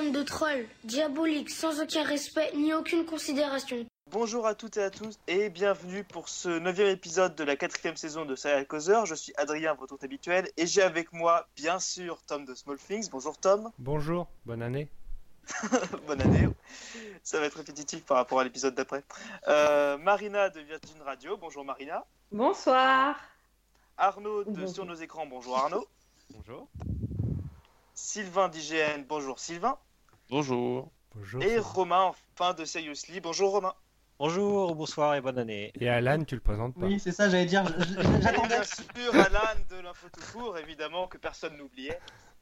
[0.00, 3.84] Bande de trolls, diaboliques, sans aucun respect ni aucune considération.
[4.10, 7.96] Bonjour à toutes et à tous et bienvenue pour ce neuvième épisode de la quatrième
[7.96, 9.04] saison de Serial Causeur.
[9.04, 12.78] Je suis Adrien, votre hôte habituel, et j'ai avec moi, bien sûr, Tom de Small
[12.78, 13.10] Things.
[13.10, 13.70] Bonjour Tom.
[13.78, 14.88] Bonjour, bonne année.
[16.06, 16.48] bonne année.
[17.22, 19.04] Ça va être répétitif par rapport à l'épisode d'après.
[19.48, 21.36] Euh, Marina de Virgin Radio.
[21.36, 22.06] Bonjour Marina.
[22.32, 23.16] Bonsoir.
[23.98, 25.26] Arnaud de Sur nos écrans.
[25.26, 25.86] Bonjour Arnaud.
[26.30, 26.68] Bonjour.
[27.92, 29.04] Sylvain d'IGN.
[29.06, 29.76] Bonjour Sylvain.
[30.30, 30.90] Bonjour.
[31.14, 31.42] Bonjour.
[31.42, 33.20] Et Romain, enfin de Seriously.
[33.20, 33.74] Bonjour Romain.
[34.18, 35.72] Bonjour, bonsoir et bonne année.
[35.80, 37.64] Et Alan, tu le présentes pas Oui, c'est ça, j'allais dire.
[38.20, 38.48] J'attendais.
[38.48, 41.98] Bien sûr, Alan de l'info tout court, évidemment, que personne n'oubliait.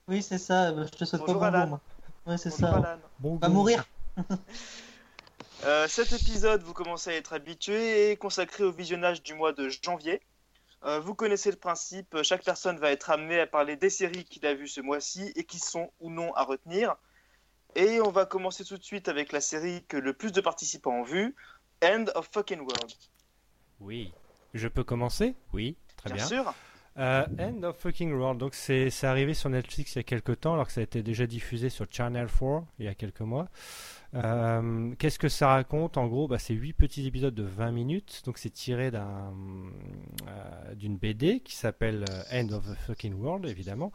[0.09, 0.73] Oui, c'est ça.
[0.73, 1.55] bah, Je te souhaite Bonjour, pas bonjour.
[1.63, 1.67] Alan.
[1.69, 1.81] moi.
[2.27, 2.77] Ouais, c'est Bonjour ça.
[2.91, 2.99] Alan.
[3.21, 3.55] Bon Va goût.
[3.55, 3.85] mourir.
[5.65, 9.69] Euh, cet épisode, vous commencez à être habitué, est consacré au visionnage du mois de
[9.69, 10.23] janvier.
[10.85, 14.47] Euh, vous connaissez le principe, chaque personne va être amenée à parler des séries qu'il
[14.47, 16.95] a vues ce mois-ci et qui sont ou non à retenir.
[17.77, 20.93] Et on va commencer tout de suite avec la série que le plus de participants
[21.01, 21.35] ont vue,
[21.85, 22.93] End of Fucking World.
[23.81, 24.13] Oui.
[24.55, 25.35] Je peux commencer?
[25.53, 26.25] Oui, très bien.
[26.25, 26.55] sûr.
[26.97, 28.41] Euh, End of Fucking World.
[28.41, 31.03] Donc c'est arrivé sur Netflix il y a quelques temps, alors que ça a été
[31.03, 33.49] déjà diffusé sur Channel 4 il y a quelques mois.
[34.15, 35.97] Euh, Qu'est-ce que ça raconte?
[35.97, 38.23] En gros, bah, c'est 8 petits épisodes de 20 minutes.
[38.25, 39.33] Donc c'est tiré d'un,
[40.27, 43.93] euh, d'une BD qui s'appelle End of the Fucking World, évidemment.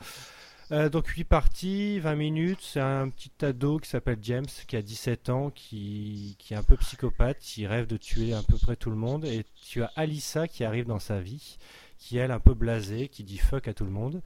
[0.74, 2.60] Euh, donc 8 parties, 20 minutes.
[2.62, 6.64] C'est un petit ado qui s'appelle James, qui a 17 ans, qui, qui est un
[6.64, 9.24] peu psychopathe, qui rêve de tuer à peu près tout le monde.
[9.24, 11.58] Et tu as Alissa qui arrive dans sa vie
[12.00, 14.22] qui elle un peu blasée, qui dit fuck à tout le monde,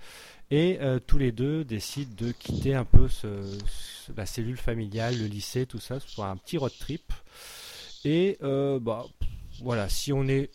[0.49, 3.07] et euh, tous les deux décident de quitter un peu
[4.15, 7.13] la cellule familiale, le lycée, tout ça, pour un petit road trip.
[8.03, 9.05] Et euh, bah
[9.61, 10.49] voilà, si on est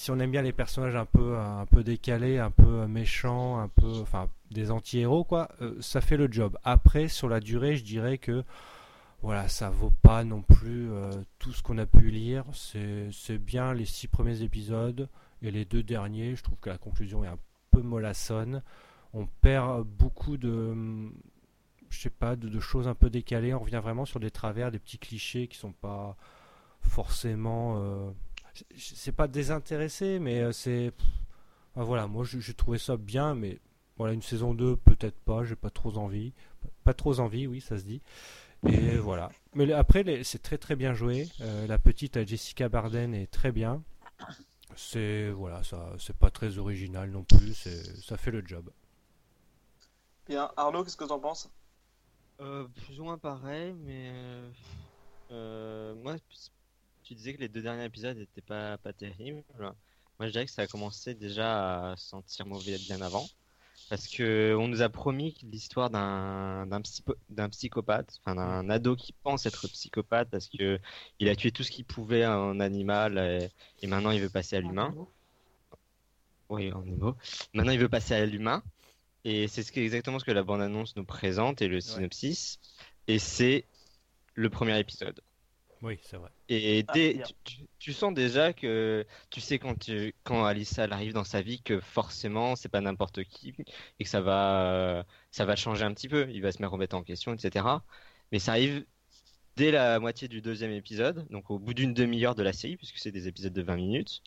[0.00, 4.30] si on aime bien les personnages un peu décalés, un peu méchants, un peu enfin
[4.50, 6.56] des anti-héros quoi, euh, ça fait le job.
[6.64, 8.42] Après sur la durée, je dirais que
[9.20, 12.44] voilà, ça vaut pas non plus euh, tout ce qu'on a pu lire.
[12.52, 15.10] C'est bien les six premiers épisodes.
[15.42, 17.38] Et les deux derniers, je trouve que la conclusion est un
[17.70, 18.62] peu mollassonne.
[19.12, 21.10] On perd beaucoup de,
[21.90, 23.52] je sais pas, de, choses un peu décalées.
[23.52, 26.16] On revient vraiment sur des travers, des petits clichés qui sont pas
[26.80, 27.76] forcément.
[27.76, 28.10] euh,
[28.76, 30.92] c'est- pas désintéressé, mais euh, c'est.
[31.76, 33.58] Ah, voilà, moi j'ai trouvé ça bien, mais
[33.96, 36.32] voilà, une saison 2, peut-être pas, j'ai pas trop envie.
[36.84, 38.02] Pas trop envie, oui, ça se dit.
[38.66, 39.30] Et voilà.
[39.54, 41.28] Mais après, c'est très très bien joué.
[41.40, 43.82] Euh, la petite Jessica Barden est très bien.
[44.76, 47.54] C'est voilà, ça, c'est pas très original non plus.
[47.54, 48.70] C'est, ça fait le job.
[50.28, 51.50] Bien, Arnaud, qu'est-ce que t'en penses?
[52.40, 54.12] Euh, plus ou moins pareil, mais
[55.30, 56.16] euh, moi,
[57.10, 59.42] tu disais que les deux derniers épisodes n'étaient pas, pas terribles.
[59.58, 59.74] Moi,
[60.20, 63.26] je dirais que ça a commencé déjà à sentir mauvais bien avant.
[63.88, 69.46] Parce que on nous a promis l'histoire d'un d'un psychopathe, enfin d'un ado qui pense
[69.46, 70.78] être psychopathe parce que
[71.18, 73.48] il a tué tout ce qu'il pouvait en animal et,
[73.82, 74.94] et maintenant il veut passer à l'humain.
[76.48, 77.16] Oui, en mots.
[77.54, 78.62] Maintenant, il veut passer à l'humain.
[79.24, 82.60] Et c'est ce exactement ce que la bande-annonce nous présente et le synopsis.
[83.08, 83.64] Et c'est
[84.34, 85.20] le premier épisode.
[85.82, 86.30] Oui, c'est vrai.
[86.48, 87.22] Et Ah, dès,
[87.78, 91.62] tu, sens déjà que tu sais quand, tu, quand Alissa elle arrive dans sa vie
[91.62, 93.54] que forcément c'est pas n'importe qui
[94.00, 96.28] et que ça va, ça va changer un petit peu.
[96.30, 97.84] Il va se mettre remettre en question, etc.
[98.32, 98.84] Mais ça arrive
[99.56, 102.98] dès la moitié du deuxième épisode, donc au bout d'une demi-heure de la série, puisque
[102.98, 104.22] c'est des épisodes de 20 minutes.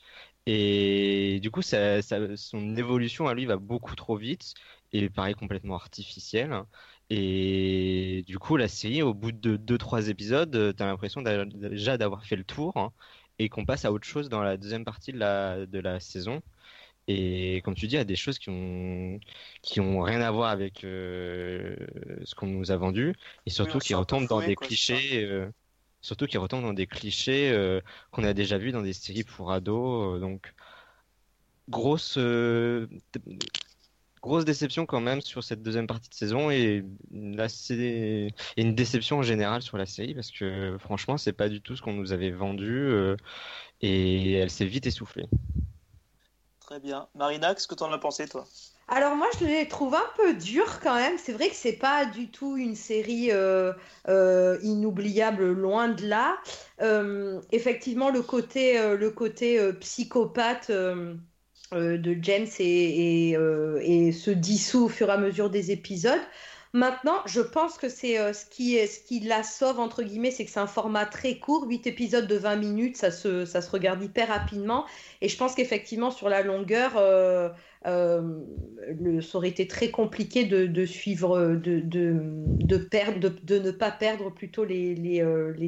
[0.46, 4.54] Et du coup, ça, ça- son évolution à lui va beaucoup trop vite
[4.92, 6.54] et paraît complètement artificielle.
[7.10, 12.26] Et du coup, la série, au bout de 2-3 épisodes, euh, t'as l'impression déjà d'avoir
[12.26, 12.92] fait le tour hein,
[13.40, 16.42] et qu'on passe à autre chose dans la deuxième partie de la, de la saison.
[17.08, 19.20] Et comme tu dis, il y a des choses qui ont,
[19.62, 21.76] qui ont rien à voir avec euh,
[22.24, 23.14] ce qu'on nous a vendu
[23.46, 25.24] et surtout on qui retombent dans des clichés.
[25.26, 25.52] euh,
[26.02, 27.82] surtout qui retombent dans des clichés euh,
[28.12, 30.18] qu'on a déjà vus dans des séries pour ados.
[30.18, 30.54] euh, donc,
[31.70, 32.88] grosse, euh,
[34.24, 38.74] grosse déception quand même sur cette deuxième partie de saison et là c'est et une
[38.74, 41.94] déception en général sur la série parce que franchement c'est pas du tout ce qu'on
[41.94, 43.18] nous avait vendu euh,
[43.82, 45.28] et elle s'est vite essoufflée.
[46.62, 47.10] Très bien.
[47.14, 48.46] Marina, qu'est-ce que t'en as pensé, toi?
[48.88, 51.18] Alors moi, je les trouve un peu durs quand même.
[51.18, 53.74] C'est vrai que c'est pas du tout une série euh,
[54.08, 56.38] euh, inoubliable, loin de là.
[56.82, 60.72] Euh, effectivement, le côté, euh, le côté euh, psychopathe
[61.74, 66.22] de James euh, et se dissout au fur et à mesure des épisodes.
[66.76, 70.60] Maintenant, je pense que c'est euh, ce qui la sauve entre guillemets, c'est que c'est
[70.60, 74.86] un format très court, 8 épisodes de 20 minutes, ça se, regarde hyper rapidement.
[75.22, 77.50] Et je pense qu'effectivement sur la longueur, euh,
[77.86, 78.42] euh,
[79.22, 85.24] ça aurait été très compliqué de, suivre, de, ne pas perdre plutôt les,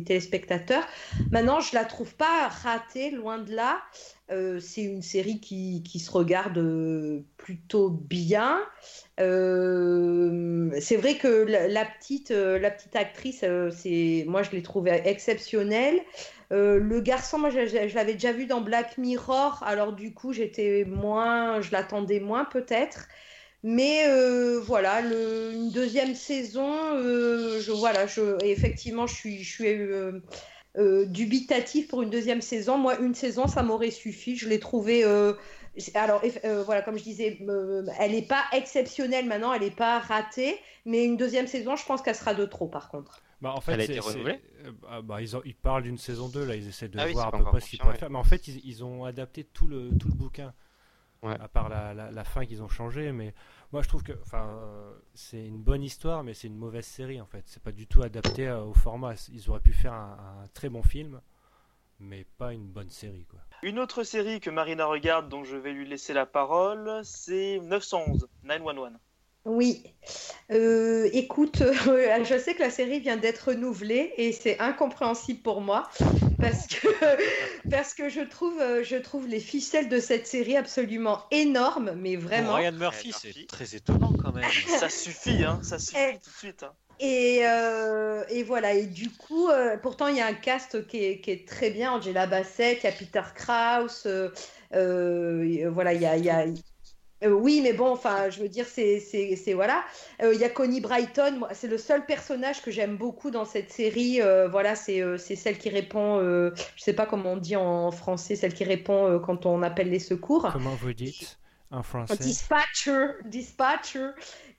[0.07, 0.87] téléspectateurs.
[1.29, 3.79] Maintenant, je la trouve pas ratée, loin de là.
[4.59, 8.59] C'est une série qui, se regarde plutôt bien.
[9.19, 14.61] Euh, c'est vrai que la, petite, euh, la petite actrice, euh, c'est, moi je l'ai
[14.61, 15.99] trouvée exceptionnelle.
[16.51, 21.59] Le garçon, moi je, l'avais déjà vu dans Black Mirror, alors du coup j'étais moins,
[21.59, 23.07] je l'attendais moins peut-être.
[23.63, 24.05] Mais
[24.59, 26.71] voilà, une deuxième saison,
[27.01, 28.05] je, voilà,
[28.43, 32.77] effectivement, je suis, je suis dubitatif pour une deuxième saison.
[32.77, 34.37] Moi, une saison, ça m'aurait suffi.
[34.37, 35.03] Je l'ai trouvée.
[35.93, 39.99] Alors, euh, voilà, comme je disais, euh, elle n'est pas exceptionnelle maintenant, elle n'est pas
[39.99, 40.57] ratée.
[40.85, 43.21] Mais une deuxième saison, je pense qu'elle sera de trop, par contre.
[43.41, 44.39] Bah, en fait, Elle a été renouvelée?
[44.65, 47.05] euh, bah, bah, ils, ont- ils parlent d'une saison 2, là, ils essaient de Ah
[47.05, 48.09] voir à peu près ce qu'ils pourraient faire.
[48.09, 50.53] Mais en fait, ils, ils ont adapté tout le, tout le bouquin,
[51.23, 51.37] Ouais.
[51.39, 53.11] à part la, la, la fin qu'ils ont changé.
[53.13, 53.33] Mais
[53.73, 57.21] moi, je trouve que enfin, euh, c'est une bonne histoire, mais c'est une mauvaise série,
[57.21, 57.43] en fait.
[57.47, 59.15] C'est pas du tout adapté euh, au format.
[59.33, 61.21] Ils auraient pu faire un, un très bon film,
[61.99, 63.39] mais pas une bonne série, quoi.
[63.63, 68.27] Une autre série que Marina regarde, dont je vais lui laisser la parole, c'est 911,
[68.43, 68.91] 911.
[69.45, 69.83] Oui.
[70.51, 71.73] Euh, écoute, euh,
[72.25, 75.87] je sais que la série vient d'être renouvelée et c'est incompréhensible pour moi
[76.39, 76.87] parce que,
[77.69, 82.15] parce que je, trouve, euh, je trouve les ficelles de cette série absolument énormes, mais
[82.15, 82.55] vraiment.
[82.55, 84.49] Ryan Murphy, Ryan c'est très étonnant quand même.
[84.67, 86.13] Ça suffit, hein, ça suffit Eh.
[86.23, 86.63] tout de suite.
[86.63, 86.73] hein.
[86.99, 91.03] Et, euh, et voilà, et du coup, euh, pourtant il y a un cast qui
[91.03, 94.07] est, très bien, Angela Bassett, il y a Peter Krause,
[94.73, 96.45] euh, voilà, il y a...
[97.27, 99.83] oui, mais bon, enfin, je veux dire, c'est, voilà.
[100.21, 104.21] Il y a Connie Brighton, c'est le seul personnage que j'aime beaucoup dans cette série.
[104.49, 108.63] voilà, c'est, celle qui répond, je sais pas comment on dit en français, celle qui
[108.63, 110.49] répond quand on appelle les secours.
[110.53, 111.37] Comment vous dites?
[111.71, 114.11] En français Dispatcher, dispatcher.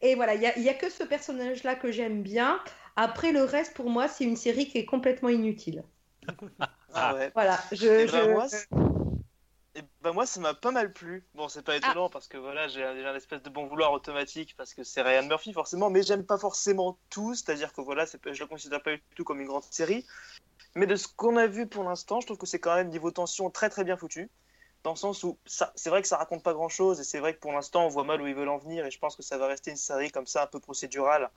[0.03, 2.61] Et voilà, il y a, que ce personnage-là que j'aime bien.
[2.97, 5.85] Après, le reste, pour moi, c'est une série qui est complètement inutile.
[6.29, 6.35] Ah
[6.94, 7.14] Ah.
[7.14, 7.31] ouais.
[7.35, 7.87] Voilà, je...
[7.87, 8.47] Et je- ben moi,
[9.76, 11.26] et ben moi, ça m'a pas mal plu.
[11.35, 14.73] Bon, c'est pas étonnant parce que voilà, j'ai un, espèce de bon vouloir automatique parce
[14.73, 17.35] que c'est Ryan Murphy forcément, mais j'aime pas forcément tout.
[17.35, 20.06] C'est-à-dire que voilà, je le considère pas du tout comme une grande série.
[20.75, 23.11] Mais de ce qu'on a vu pour l'instant, je trouve que c'est quand même niveau
[23.11, 24.31] tension très très bien foutu.
[24.87, 27.35] Dans le sens où c'est vrai que ça raconte pas grand chose et c'est vrai
[27.35, 29.23] que pour l'instant on voit mal où ils veulent en venir et je pense que
[29.25, 31.29] ça va rester une série comme ça un peu procédurale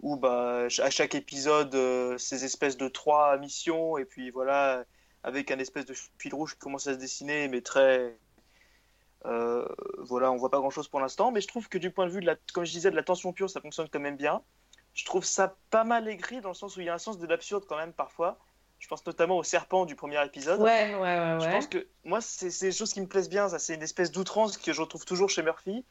[0.00, 4.82] où bah, à chaque épisode euh, ces espèces de trois missions et puis voilà
[5.22, 8.18] avec un espèce de fil rouge qui commence à se dessiner mais très
[9.24, 9.64] euh,
[9.98, 12.10] voilà on voit pas grand chose pour l'instant mais je trouve que du point de
[12.10, 14.42] vue de la comme je disais de la tension pure ça fonctionne quand même bien.
[14.94, 17.18] Je trouve ça pas mal écrit dans le sens où il y a un sens
[17.18, 18.36] de l'absurde quand même parfois
[18.86, 21.50] je pense notamment au serpent du premier épisode Ouais, ouais, ouais, je ouais.
[21.50, 23.48] pense que moi, c'est c'est des choses qui me plaisent bien.
[23.48, 25.84] Ça, c'est une espèce d'outrance que je retrouve toujours chez Murphy.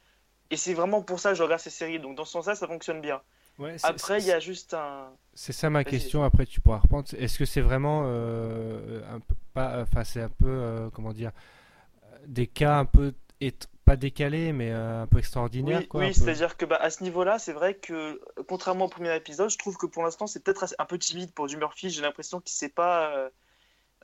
[0.50, 2.00] Et c'est vraiment pour ça que je regarde ces séries.
[2.00, 3.22] Donc, dans ce sens-là, ça fonctionne bien.
[3.60, 5.10] Ouais, Après, il y a juste un.
[5.34, 6.24] C'est ça ma question.
[6.24, 7.06] Après, tu pourras reprendre.
[7.20, 11.32] Est-ce que c'est vraiment euh, un peu pas, enfin c'est un peu euh, comment dire
[12.26, 13.54] des cas un peu et-
[13.86, 16.14] pas décalés mais euh, un peu extraordinaires Oui, oui peu.
[16.14, 19.78] c'est-à-dire que bah, à ce niveau-là, c'est vrai que, contrairement au premier épisode, je trouve
[19.78, 21.90] que pour l'instant, c'est peut-être un peu timide pour du Murphy.
[21.90, 23.16] J'ai l'impression qu'il sait pas.
[23.16, 23.30] euh,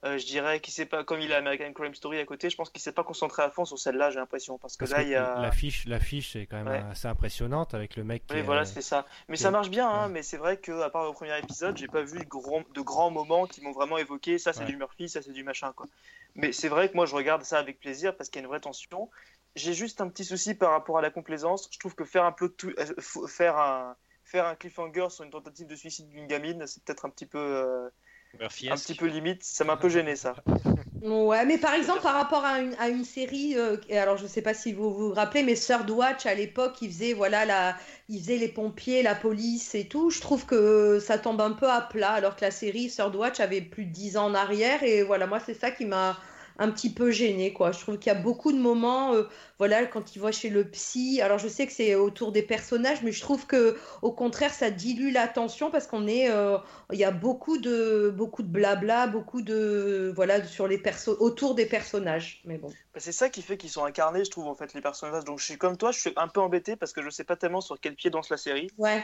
[0.03, 2.55] euh, je dirais qu'il sait pas, comme il a American Crime Story à côté, je
[2.57, 4.57] pense qu'il s'est pas concentré à fond sur celle-là, j'ai l'impression.
[4.57, 5.39] Parce que Parce là, que il y a.
[5.41, 6.83] l'affiche, l'affiche est quand même Ouais.
[6.89, 9.05] assez impressionnante avec le mec Oui, voilà, c'est ça.
[9.29, 10.11] Mais qui ça marche bien, hein, ouais.
[10.13, 12.81] mais c'est vrai que à part au premier épisode, j'ai pas vu de, grands- de
[12.81, 14.39] grands moments qui m'ont vraiment évoqué.
[14.39, 14.65] Ça, c'est Ouais.
[14.65, 15.85] du Murphy, ça, c'est du machin, quoi.
[16.33, 18.49] Mais c'est vrai que moi, je regarde ça avec plaisir parce qu'il y a une
[18.49, 19.07] vraie tension.
[19.55, 21.67] J'ai juste un petit souci par rapport à la complaisance.
[21.71, 25.31] Je trouve que faire un plot euh, f- faire un faire un cliffhanger sur une
[25.31, 27.89] tentative de suicide d'une gamine, c'est peut-être un petit peu euh,
[28.69, 29.43] un petit peu limite.
[29.43, 30.35] Ça m'a un peu gêné, ça.
[31.01, 34.27] Ouais, mais par exemple, par rapport à une, à une série, euh, et alors je
[34.27, 37.75] sais pas si vous vous rappelez, mais Third Watch à l'époque, il faisait voilà la,
[38.07, 40.11] il faisait les pompiers, la police et tout.
[40.11, 43.39] Je trouve que ça tombe un peu à plat, alors que la série Third Watch
[43.39, 46.19] avait plus de 10 ans en arrière, et voilà, moi c'est ça qui m'a
[46.61, 47.71] un petit peu gêné quoi.
[47.71, 49.23] Je trouve qu'il y a beaucoup de moments, euh,
[49.57, 51.19] voilà, quand il va chez le psy.
[51.21, 54.69] Alors je sais que c'est autour des personnages, mais je trouve que au contraire ça
[54.69, 56.57] dilue l'attention parce qu'on est, euh,
[56.91, 61.55] il y a beaucoup de beaucoup de blabla, beaucoup de voilà sur les persos autour
[61.55, 62.41] des personnages.
[62.45, 62.69] Mais bon.
[62.93, 65.23] Bah, c'est ça qui fait qu'ils sont incarnés, je trouve, en fait, les personnages.
[65.23, 67.37] Donc, je suis comme toi, je suis un peu embêté parce que je sais pas
[67.37, 68.69] tellement sur quel pied danse la série.
[68.77, 69.03] Ouais.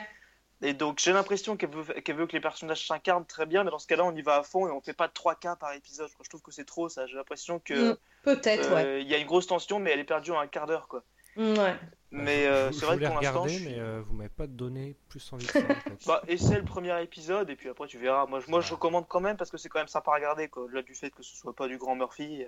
[0.63, 3.69] Et donc j'ai l'impression qu'elle veut, qu'elle veut que les personnages s'incarnent très bien, mais
[3.71, 5.73] dans ce cas-là, on y va à fond et on fait pas trois cas par
[5.73, 6.09] épisode.
[6.23, 7.05] Je trouve que c'est trop ça.
[7.05, 9.01] J'ai l'impression que Mm, Peut-être, euh, ouais.
[9.03, 11.03] il y a une grosse tension, mais elle est perdue en un quart d'heure, quoi.
[11.35, 11.75] Mm, ouais.
[12.11, 14.47] Mais euh, c'est vrai que pour l'instant, regarder, je suis- mais euh, vous m'avez pas
[14.47, 15.59] donné plus envie que ça.
[15.59, 16.05] en fait.
[16.07, 18.25] bah, essaie le premier épisode et puis après tu verras.
[18.25, 20.47] Moi, je, moi, je recommande quand même parce que c'est quand même sympa à regarder,
[20.47, 20.63] quoi.
[20.63, 22.45] Au-delà du fait que ce soit pas du grand Murphy.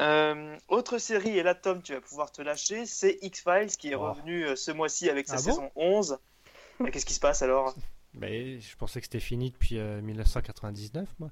[0.00, 3.94] Euh, autre série, et là Tom, tu vas pouvoir te lâcher, c'est X-Files qui est
[3.94, 4.10] Oh.
[4.10, 5.42] revenu euh, ce mois-ci avec sa Ah bon?
[5.42, 6.18] saison 11.
[6.92, 7.74] Qu'est-ce qui se passe alors?
[8.14, 11.28] Mais je pensais que c'était fini depuis euh, 1999, moi.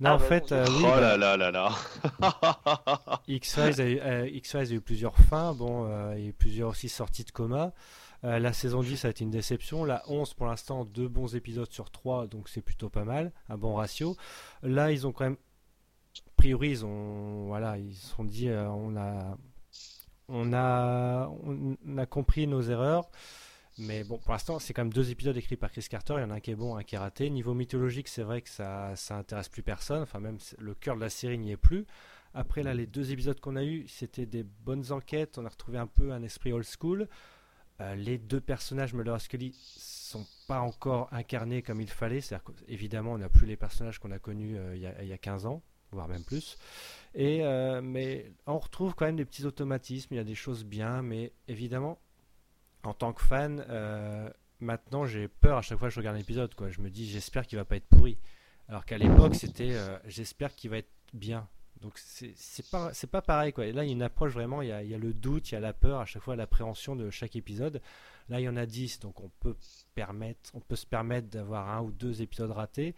[0.00, 3.20] Non, Ah, en bah fait, euh, oui, oh bah, là là là là.
[3.28, 4.24] X-Files a, eu- euh,
[4.60, 7.72] a eu plusieurs fins, bon, euh, il y a eu plusieurs aussi sorties de coma.
[8.24, 9.84] Euh, la saison 10 a été une déception.
[9.84, 13.56] La 11, pour l'instant, deux bons épisodes sur trois, donc c'est plutôt pas mal, un
[13.56, 14.16] bon ratio.
[14.62, 15.36] Là, ils ont quand même,
[16.16, 19.36] a priori, ils ont, voilà, ils se sont dit, euh, on a,
[20.28, 21.28] on a,
[21.84, 23.08] on a compris nos erreurs.
[23.78, 26.14] Mais bon, pour l'instant, c'est quand même deux épisodes écrits par Chris Carter.
[26.18, 27.30] Il y en a un qui est bon, un qui est raté.
[27.30, 30.02] Niveau mythologique, c'est vrai que ça, ça intéresse plus personne.
[30.02, 31.86] Enfin, même le cœur de la série n'y est plus.
[32.34, 35.38] Après, là, les deux épisodes qu'on a eus, c'était des bonnes enquêtes.
[35.38, 37.08] On a retrouvé un peu un esprit old school.
[37.80, 42.20] Euh, les deux personnages, Mulder et Scully, sont pas encore incarnés comme il fallait.
[42.20, 45.08] C'est-à-dire qu'évidemment, on n'a plus les personnages qu'on a connus euh, il y, a, il
[45.08, 46.58] y a 15 ans, voire même plus.
[47.14, 50.14] Et, euh, mais on retrouve quand même des petits automatismes.
[50.14, 52.00] Il y a des choses bien, mais évidemment,
[52.84, 54.30] en tant que fan, euh,
[54.60, 56.54] maintenant j'ai peur à chaque fois que je regarde un épisode.
[56.54, 56.70] Quoi.
[56.70, 58.18] Je me dis, j'espère qu'il va pas être pourri.
[58.68, 61.48] Alors qu'à l'époque, c'était, euh, j'espère qu'il va être bien.
[61.80, 63.66] Donc c'est pas pas pareil quoi.
[63.66, 65.12] Et là il y a une approche vraiment, il y a, il y a le
[65.12, 67.80] doute, il y a la peur, à chaque fois l'appréhension de chaque épisode.
[68.28, 69.56] Là il y en a 10, donc on peut
[69.94, 72.96] permettre, on peut se permettre d'avoir un ou deux épisodes ratés.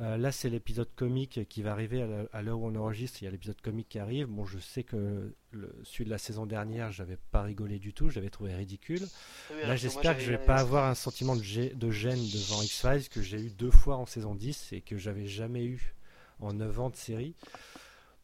[0.00, 3.20] Euh, là c'est l'épisode comique qui va arriver à l'heure où on enregistre.
[3.20, 4.26] Il y a l'épisode comique qui arrive.
[4.28, 8.08] Bon je sais que le, celui de la saison dernière j'avais pas rigolé du tout,
[8.08, 9.02] j'avais trouvé ridicule.
[9.50, 12.20] Oui, Là, j'espère que je j'avais vais pas avoir un sentiment de, gê- de gêne
[12.32, 15.94] devant X-Files que j'ai eu deux fois en saison 10 et que j'avais jamais eu
[16.38, 17.34] en 9 ans de série.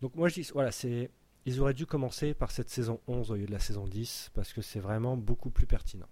[0.01, 1.11] Donc, moi, je dis, voilà, c'est.
[1.47, 4.53] Ils auraient dû commencer par cette saison 11 au lieu de la saison 10 parce
[4.53, 6.07] que c'est vraiment beaucoup plus pertinent.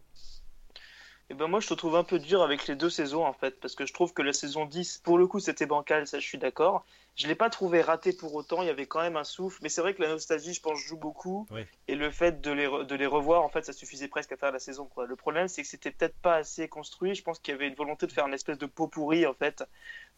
[1.31, 3.59] Et ben moi je te trouve un peu dur avec les deux saisons en fait,
[3.59, 6.27] parce que je trouve que la saison 10, pour le coup c'était bancal, ça je
[6.27, 6.85] suis d'accord.
[7.17, 9.69] Je l'ai pas trouvé raté pour autant, il y avait quand même un souffle, mais
[9.71, 11.63] c'est vrai que la nostalgie je pense joue beaucoup, Oui.
[11.89, 14.37] et le fait de les, re- de les revoir en fait ça suffisait presque à
[14.37, 15.07] faire la saison quoi.
[15.07, 17.75] Le problème c'est que c'était peut-être pas assez construit, je pense qu'il y avait une
[17.77, 19.65] volonté de faire une espèce de pot pourri en fait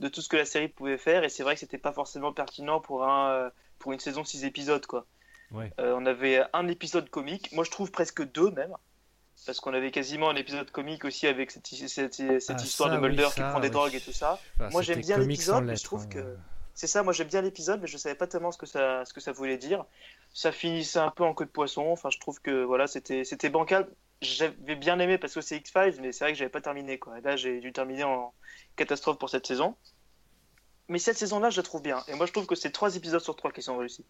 [0.00, 2.32] de tout ce que la série pouvait faire, et c'est vrai que c'était pas forcément
[2.32, 5.06] pertinent pour, un, euh, pour une saison 6 épisodes quoi.
[5.52, 5.70] Ouais.
[5.78, 8.75] Euh, on avait un épisode comique, moi je trouve presque deux même.
[9.46, 12.96] Parce qu'on avait quasiment un épisode comique aussi avec cette, cette, cette Ah, histoire ça,
[12.96, 13.72] de oui, Mulder qui prend des oui.
[13.72, 14.38] drogues et tout ça.
[14.56, 16.08] Enfin, Moi, j'aime bien l'épisode, mais je trouve hein.
[16.10, 16.36] que-
[16.76, 19.12] C'est ça, moi j'aime bien l'épisode, mais je savais pas tellement ce que ça, ce
[19.12, 19.84] que ça voulait dire.
[20.32, 21.86] Ça finissait un peu en queue de poisson.
[21.88, 23.86] Enfin, je trouve que voilà, c'était, c'était bancal.
[24.22, 27.18] J'avais bien aimé parce que c'est X-Files, mais c'est vrai que j'avais pas terminé quoi.
[27.18, 28.32] Et là, j'ai dû terminer en
[28.76, 29.76] catastrophe pour cette saison.
[30.88, 32.02] Mais cette saison-là, je la trouve bien.
[32.08, 34.04] Et moi, je trouve que c'est trois épisodes sur trois qui sont réussis.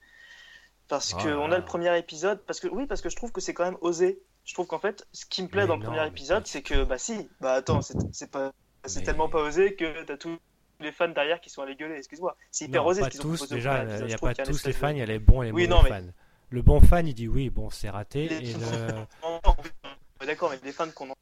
[0.89, 1.57] Parce Oh que là on là.
[1.57, 3.79] a le premier épisode, parce que oui, parce que je trouve que c'est quand même
[3.81, 4.19] osé.
[4.45, 6.85] Je trouve qu'en fait, ce qui me plaît Mais dans le premier épisode, c'est que
[6.85, 8.53] bah si, bah attends, c'est pas,
[8.85, 10.39] Mais- tellement pas osé que t'as tous
[10.81, 11.97] les fans derrière qui sont allés gueuler.
[11.97, 14.35] Excuse-moi, c'est hyper Non, osé pas ce qu'ils ont proposé déjà, il n'y a pas
[14.35, 16.13] tous les fans, il y a les bons et les Oui, mauvais non, mais- fans.
[16.51, 18.29] Le bon fan, il dit oui, bon, c'est raté.
[18.29, 20.27] Les- Et le...
[20.27, 21.15] D'accord, mais les fans qu'on en-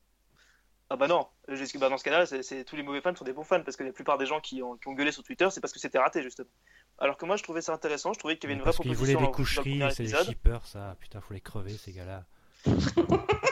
[0.90, 3.44] Ah bah non, bah dans ce cas-là, c'est tous les mauvais fans sont des bons
[3.44, 5.60] fans parce que la plupart des gens qui ont, qui ont gueulé sur Twitter, c'est
[5.60, 6.48] parce que c'était raté justement.
[6.98, 8.12] Alors que moi, je trouvais ça intéressant.
[8.12, 9.82] Je trouvais qu'il y avait une vraie Parce voulaient proposition des dans- dans le coucheries,
[9.94, 10.96] c'est des shippers, ça.
[11.00, 12.24] Putain, faut les crever, ces gars-là.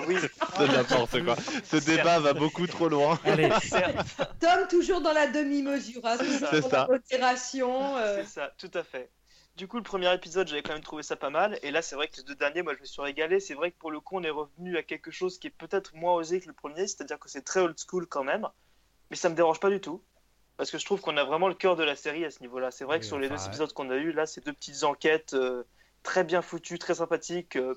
[0.07, 0.17] Oui,
[0.57, 1.37] C'est n'importe quoi.
[1.65, 3.19] Ce débat va beaucoup trop loin.
[3.25, 4.07] Allez, certes,
[4.41, 6.17] Tom, toujours dans la demi-mesure, hein,
[6.51, 6.87] C'est ça.
[7.97, 8.17] euh.
[8.21, 9.11] c'est ça, tout à fait.
[9.57, 11.59] Du coup, le premier épisode, j'avais quand même trouvé ça pas mal.
[11.63, 13.41] Et là, c'est vrai que les deux derniers, moi, je me suis régalé.
[13.41, 15.95] C'est vrai que pour le coup, on est revenu à quelque chose qui est peut-être
[15.95, 18.49] moins osé que le premier, c'est-à-dire que c'est très old school quand même.
[19.11, 20.03] Mais ça me dérange pas du tout.
[20.57, 22.71] Parce que je trouve qu'on a vraiment le cœur de la série à ce niveau-là.
[22.71, 24.85] C'est vrai que sur les enfin, deux épisodes qu'on a eu, là, c'est deux petites
[24.85, 25.63] enquêtes euh,
[26.03, 27.75] très bien foutues, très sympathiques, euh,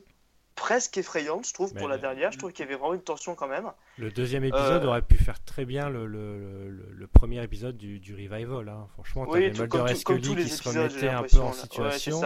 [0.56, 2.32] presque effrayantes, je trouve, Mais pour la dernière.
[2.32, 3.72] Je trouve qu'il y avait vraiment une tension quand même.
[3.98, 7.44] le deuxième épisode Euh, aurait pu faire très bien le, le, le- le- le premier
[7.44, 8.70] épisode du, du revival.
[8.70, 8.88] hein.
[8.94, 11.48] Franchement, Oui, tout, Mulder et Scully qui se remettaient un peu en.
[11.48, 12.22] Ouais, situation.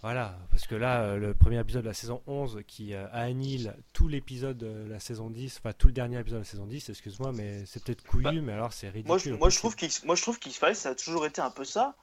[0.00, 3.74] Voilà, parce que là, euh, le premier épisode de la saison 11 qui euh, annihile
[3.92, 6.90] tout l'épisode de la saison 10, enfin tout le dernier épisode de la saison 10,
[6.90, 9.08] excuse-moi, mais c'est peut-être couillu, Bah, mais alors c'est ridicule.
[9.08, 11.64] Moi, je, moi, trouve qu'il moi, je trouve qu'X-Files, ça a toujours été un peu
[11.64, 11.96] ça.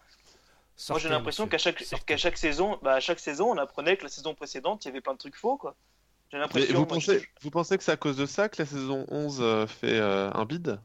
[0.89, 2.05] Moi, j'ai l'impression qu'à chaque, sortez.
[2.05, 4.91] qu'à chaque saison, bah, à chaque saison, on apprenait que la saison précédente, il y
[4.91, 5.75] avait plein de trucs faux, quoi.
[6.31, 6.73] J'ai Mais l'impression.
[6.73, 9.05] vous moi, pensez, que- vous pensez que c'est à cause de ça que la saison
[9.09, 10.79] 11 euh, fait euh, un bide?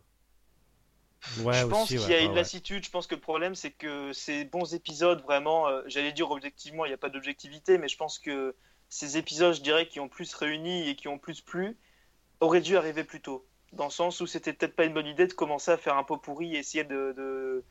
[1.34, 2.34] Ouais, je pense qu'il y a ouais, une ouais.
[2.34, 2.84] lassitude.
[2.84, 6.84] Je pense que le problème, c'est que ces bons épisodes, vraiment, euh, j'allais dire objectivement,
[6.84, 8.56] il n'y a pas d'objectivité, mais je pense que
[8.88, 11.76] ces épisodes, je dirais, qui ont plus réuni et qui ont plus plu,
[12.40, 13.46] auraient dû arriver plus tôt.
[13.72, 16.04] Dans le sens où c'était peut-être pas une bonne idée de commencer à faire un
[16.04, 17.64] pot pourri et essayer de, de,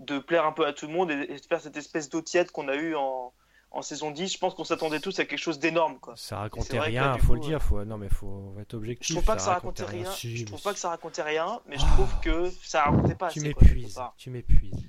[0.00, 2.20] de plaire un peu à tout le monde et, et de faire cette espèce d'eau
[2.22, 3.32] tiède qu'on a eu en,
[3.70, 4.32] en saison 10.
[4.32, 6.14] Je pense qu'on s'attendait tous à quelque chose d'énorme, quoi.
[6.16, 7.84] Ça racontait rien, là, du faut coup, le dire, faut...
[7.84, 9.08] non mais faut être objectif.
[9.08, 10.10] Je trouve pas que ça racontait racontait rien.
[10.12, 11.92] Si, je mais trouve pas que ça racontait rien, mais je Ah.
[11.94, 13.48] trouve que ça racontait pas Tu assez.
[13.48, 14.86] m'épuises, tu m'épuises.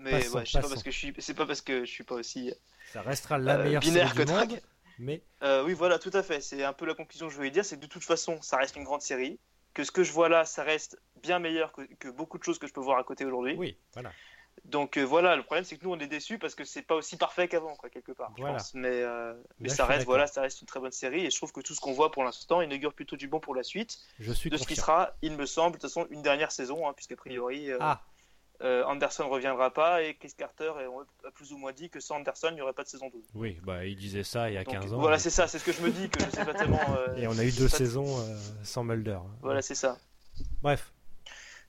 [0.00, 1.90] Mais Passons, ouais, je sais pas parce que je suis, c'est pas parce que je
[1.90, 2.52] suis pas aussi
[2.92, 4.60] Ça restera la euh, meilleure binaire série que du monde,
[4.98, 6.40] mais Euh, oui, voilà, tout à fait.
[6.42, 8.56] C'est un peu la conclusion que je voulais dire, c'est que de toute façon, ça
[8.58, 9.38] reste une grande série.
[9.74, 12.58] Que ce que je vois là, ça reste bien meilleur que, que beaucoup de choses
[12.58, 13.54] que je peux voir à côté aujourd'hui.
[13.58, 14.12] oui, voilà.
[14.64, 16.94] Donc euh, voilà, le problème c'est que nous on est déçus parce que c'est pas
[16.94, 18.30] aussi parfait qu'avant, quoi, quelque part.
[18.36, 18.58] je Voilà.
[18.58, 18.72] pense.
[18.74, 21.30] Mais, euh, mais Là, je ça reste, voilà, ça reste une très bonne série et
[21.30, 23.64] je trouve que tout ce qu'on voit pour l'instant inaugure plutôt du bon pour la
[23.64, 23.98] suite.
[24.20, 26.88] Je suis De ce qui sera, il me semble, de toute façon, une dernière saison,
[26.88, 28.00] hein, puisqu'a priori euh, Ah,
[28.64, 30.72] euh, Anderson reviendra pas et Chris Carter
[31.24, 33.22] a plus ou moins dit que sans Anderson il n'y aurait pas de saison 12.
[33.34, 34.98] oui, bah il disait ça il y a Donc, 15 ans.
[34.98, 36.80] voilà, c'est ça, c'est ce que je me dis, que je sais pas tellement.
[36.96, 39.18] euh, Et on a eu deux saisons euh, sans Mulder.
[39.42, 39.98] Voilà, c'est ça.
[40.62, 40.92] Bref,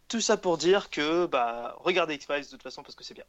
[0.07, 3.25] Tout ça pour dire que bah, regardez X-Files de toute façon parce que c'est bien.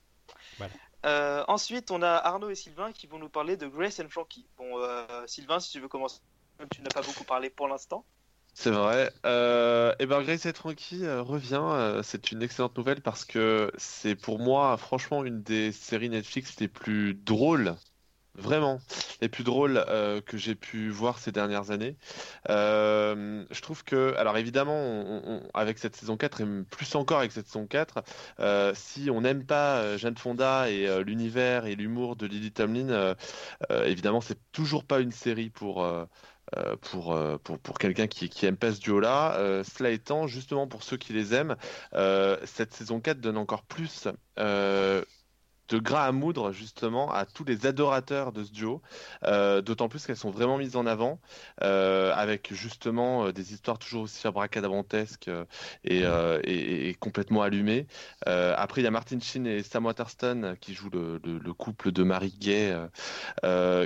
[0.59, 1.45] Voilà.
[1.49, 4.47] Ensuite, on a Arnaud et Sylvain qui vont nous parler de Grace and Frankie.
[4.59, 4.67] Bon,
[5.27, 6.21] Sylvain, si tu veux commencer,
[6.59, 8.05] même tu n'as pas beaucoup parlé pour l'instant.
[8.59, 9.13] C'est vrai.
[9.27, 11.61] Euh, et ben Grace et Frankie euh, revient.
[11.63, 16.59] euh, c'est une excellente nouvelle parce que c'est pour moi franchement une des séries Netflix
[16.59, 17.77] les plus drôles,
[18.35, 18.81] vraiment
[19.21, 21.99] les plus drôles euh, que j'ai pu voir ces dernières années.
[22.49, 27.67] Je trouve que, alors évidemment, avec cette saison 4 et plus encore avec cette saison
[27.67, 28.03] 4,
[28.41, 33.15] euh, si on n'aime pas Jane Fonda et l'univers et l'humour de Lily Tomlin,
[33.71, 35.87] évidemment, c'est toujours pas une série pour
[36.55, 39.35] euh, pour, euh, pour, pour quelqu'un qui, qui aime pas ce duo-là.
[39.39, 41.57] Euh, cela étant, justement pour ceux qui les aiment,
[41.95, 44.07] euh, cette saison 4 donne encore plus
[44.39, 45.05] euh,
[45.69, 48.83] de gras à moudre justement à tous les adorateurs de ce duo,
[49.25, 51.21] euh, d'autant plus qu'elles sont vraiment mises en avant
[51.63, 55.45] euh, avec justement euh, des histoires toujours aussi abracadabrantesques euh,
[55.85, 57.87] et, et- complètement allumées.
[58.25, 61.93] Après, il y a Martin Sheen et Sam Waterston qui jouent le, le- le couple
[61.93, 62.75] de Marie Gay,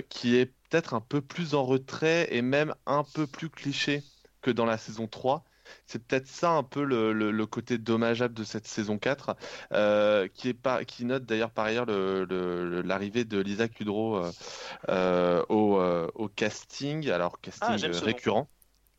[0.09, 4.07] qui est peut-être un peu plus en retrait et même un peu plus cliché
[4.43, 5.45] que dans la saison 3.
[5.87, 9.37] C'est peut-être ça un peu le, le- le côté dommageable de cette saison 4,
[9.73, 13.69] euh, qui, est pas, qui note d'ailleurs par ailleurs le- le- le- l'arrivée de Lisa
[13.69, 14.33] Kudrow euh,
[14.89, 18.49] euh, au, euh, au casting, alors casting Ah, récurrent.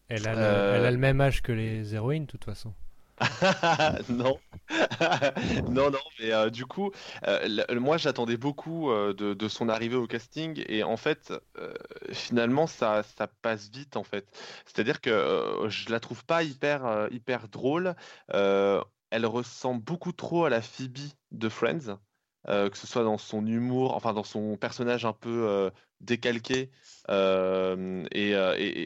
[0.09, 2.73] elle a, le, Euh, elle a le même âge que les héroïnes, de toute façon.
[4.09, 4.41] non,
[5.67, 6.91] non, non, mais euh, du coup,
[7.27, 11.33] euh, moi j'attendais beaucoup euh, de, de son arrivée au casting et en fait,
[12.11, 14.27] finalement, ça, ça passe vite en fait.
[14.65, 17.95] C'est-à-dire que je la trouve pas hyper, hyper drôle.
[18.29, 20.97] Elle ressemble beaucoup trop à la Phoebe
[21.31, 21.97] de Friends,
[22.47, 26.71] euh, que ce soit dans son humour, enfin dans son personnage un peu euh, décalqué
[27.09, 28.31] euh, et,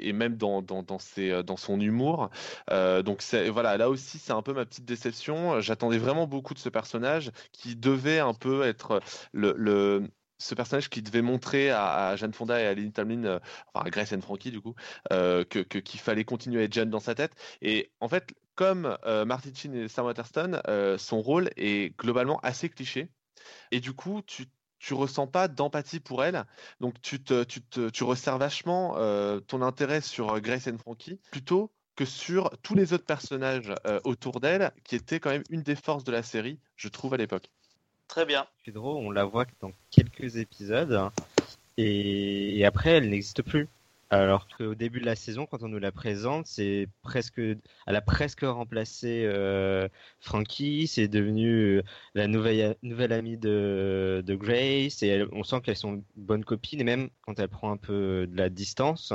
[0.10, 2.30] et- même dans, dans, ses- dans son humour.
[2.70, 5.60] Donc voilà, là aussi c'est un peu ma petite déception.
[5.62, 9.02] J'attendais vraiment beaucoup de ce personnage qui devait un peu être
[9.34, 13.24] le, le- ce personnage qui devait montrer à, à Jeanne Fonda et à Lily Tomlin,
[13.24, 13.40] euh,
[13.74, 14.76] enfin à Grace and Frankie du coup,
[15.14, 17.34] euh, que qu'il fallait continuer à être jeune dans sa tête.
[17.62, 20.60] Et en fait, comme euh, Martin Sheen et Sam Waterston,
[20.98, 23.15] son rôle est globalement assez cliché.
[23.72, 24.46] Et du coup, tu
[24.78, 26.44] tu ressens pas d'empathie pour elle,
[26.80, 31.20] donc tu te, tu te, tu resserres vachement euh, ton intérêt sur Grace and Frankie
[31.32, 35.64] plutôt que sur tous les autres personnages euh, autour d'elle, qui étaient quand même une
[35.64, 37.50] des forces de la série, je trouve à l'époque.
[38.08, 38.46] Très bien.
[38.64, 41.10] Pedro, on la voit dans quelques épisodes
[41.78, 43.68] et, et après elle n'existe plus.
[44.12, 48.02] Alors qu'au début de la saison, quand on nous la présente, c'est presque, elle a
[48.02, 49.90] presque remplacé euh,
[50.20, 56.04] Frankie, c'est devenu euh, la nouvelle, nouvelle amie de, Grace et on sent qu'elles sont
[56.16, 56.82] bonnes copines.
[56.82, 59.12] Et même quand elle prend un peu de la distance,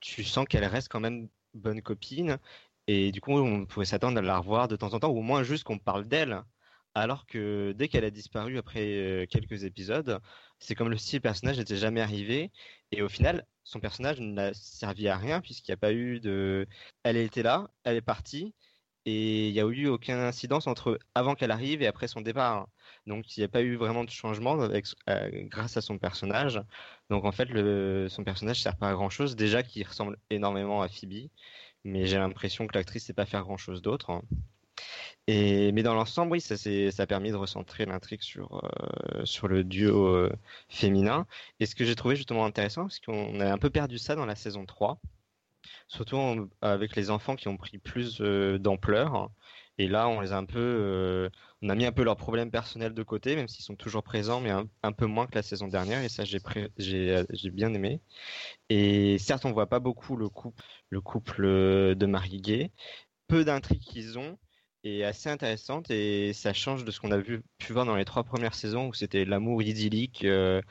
[0.00, 2.38] tu sens qu'elle reste quand même bonne copine
[2.86, 5.22] et du coup on pouvait s'attendre à la revoir de temps en temps ou au
[5.22, 6.42] moins juste qu'on parle d'elle.
[6.94, 10.20] Alors que dès qu'elle a disparu après euh, quelques épisodes,
[10.60, 12.50] c'est comme si le personnage n'était jamais arrivé.
[12.92, 16.66] Et au final, son personnage n'a servi à rien puisqu'il n'y a pas eu de.
[17.02, 18.54] Elle était là, elle est partie,
[19.06, 22.68] et il n'y a eu aucune incidence entre avant qu'elle arrive et après son départ.
[23.06, 26.60] Donc il n'y a pas eu vraiment de changement avec, euh, grâce à son personnage.
[27.08, 27.48] Donc en fait,
[28.08, 29.36] son personnage ne sert pas à grand chose.
[29.36, 31.30] Déjà qu'il ressemble énormément à Phoebe,
[31.84, 34.22] mais j'ai l'impression que l'actrice ne sait pas faire grand chose d'autre.
[35.28, 39.62] Mais dans l'ensemble, oui, ça, ça a permis de recentrer l'intrigue sur, euh, sur le
[39.62, 40.32] duo euh,
[40.68, 41.26] féminin.
[41.60, 44.26] Et ce que j'ai trouvé justement intéressant, c'est qu'on a un peu perdu ça dans
[44.26, 45.00] la saison 3,
[45.88, 49.30] surtout avec les enfants qui ont pris plus euh, d'ampleur.
[49.78, 51.30] Et là, on les a un peu,
[51.62, 54.40] on a mis un peu leurs problèmes personnels de côté, même s'ils sont toujours présents,
[54.40, 56.02] mais un, peu moins que la saison dernière.
[56.02, 56.38] Et ça, j'ai
[56.86, 58.00] euh, j'ai bien aimé.
[58.68, 61.42] Et certes, on voit pas beaucoup le couple, le couple
[61.96, 62.72] de Marie Gay.
[63.28, 64.38] Peu d'intrigues qu'ils ont
[64.84, 68.04] est assez intéressante et ça change de ce qu'on a vu, pu voir dans les
[68.04, 70.24] trois premières saisons où c'était l'amour idyllique.
[70.24, 70.62] euh,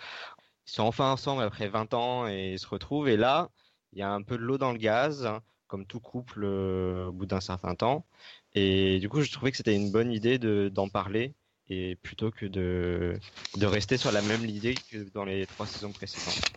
[0.67, 3.09] ils sont enfin ensemble après 20 ans et ils se retrouvent.
[3.09, 3.49] Et là,
[3.93, 7.07] il y a un peu de l'eau dans le gaz, hein, comme tout couple euh,
[7.07, 8.05] au bout d'un certain temps.
[8.53, 11.33] Et du coup, je trouvais que c'était une bonne idée de, d'en parler
[11.69, 13.19] et plutôt que de,
[13.57, 16.51] de rester sur la même idée que dans les trois saisons précédentes.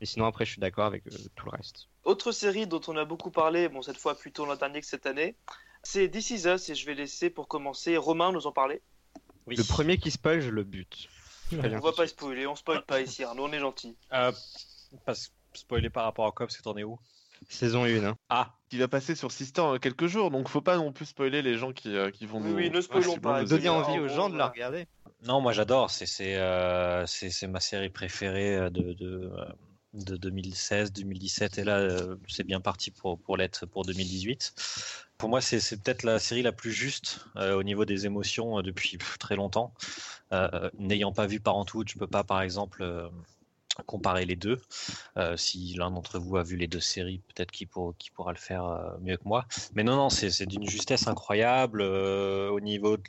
[0.00, 1.88] Et sinon, après, je suis d'accord avec euh, tout le reste.
[2.04, 5.06] Autre série dont on a beaucoup parlé, bon cette fois plutôt l'an dernier que cette
[5.06, 5.36] année,
[5.82, 8.82] c'est This Is Us et je vais laisser pour commencer Romain nous en parler.
[9.46, 11.08] Le premier qui spoil, je le bute.
[11.50, 11.78] Bien.
[11.78, 13.96] On va pas spoiler, on spoil pas ici, Arnaud, on est gentil.
[14.12, 14.30] Euh,
[15.04, 16.98] parce spoiler par rapport à quoi Parce que t'en es où?
[17.48, 18.04] Saison 1.
[18.04, 18.16] Hein.
[18.28, 21.42] Ah, Qui va passer sur Sister en quelques jours, donc faut pas non plus spoiler
[21.42, 22.54] les gens qui, euh, qui vont Oui, nous.
[22.56, 23.44] oui, ne spoilons possiblement pas.
[23.44, 24.86] Donner Euh, envie en aux gens de la regarder.
[25.24, 25.90] non, moi j'adore.
[25.90, 27.04] C'est c'est euh,
[27.48, 29.44] ma série préférée euh, de de, euh,
[29.92, 34.54] de 2016, 2017 et là euh, c'est bien parti pour pour l'être pour 2018.
[35.18, 38.62] Pour moi, c'est peut-être la série la plus juste euh, au niveau des émotions euh,
[38.62, 39.74] depuis très longtemps.
[40.78, 43.10] N'ayant pas vu Parenthood, je peux pas par exemple
[43.86, 44.60] comparer les deux.
[45.36, 48.94] Si l'un d'entre vous a vu les deux séries, peut-être qu'il pour- pourra le faire
[49.00, 49.44] mieux que moi.
[49.74, 53.02] Mais non, non, c'est d'une justesse incroyable au niveau de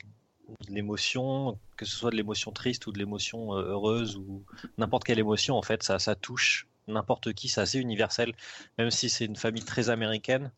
[0.68, 4.44] l'émotion, que ce soit de l'émotion triste ou de l'émotion heureuse ou
[4.78, 8.34] n'importe quelle émotion, en fait, ça, ça touche n'importe qui, c'est assez universel.
[8.78, 10.52] Même si c'est une famille très américaine,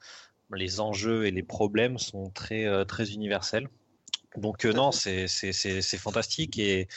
[0.53, 3.69] les enjeux et les problèmes sont très, euh, très universels.
[4.37, 5.29] Donc euh, non, c'est
[5.99, 6.89] fantastique et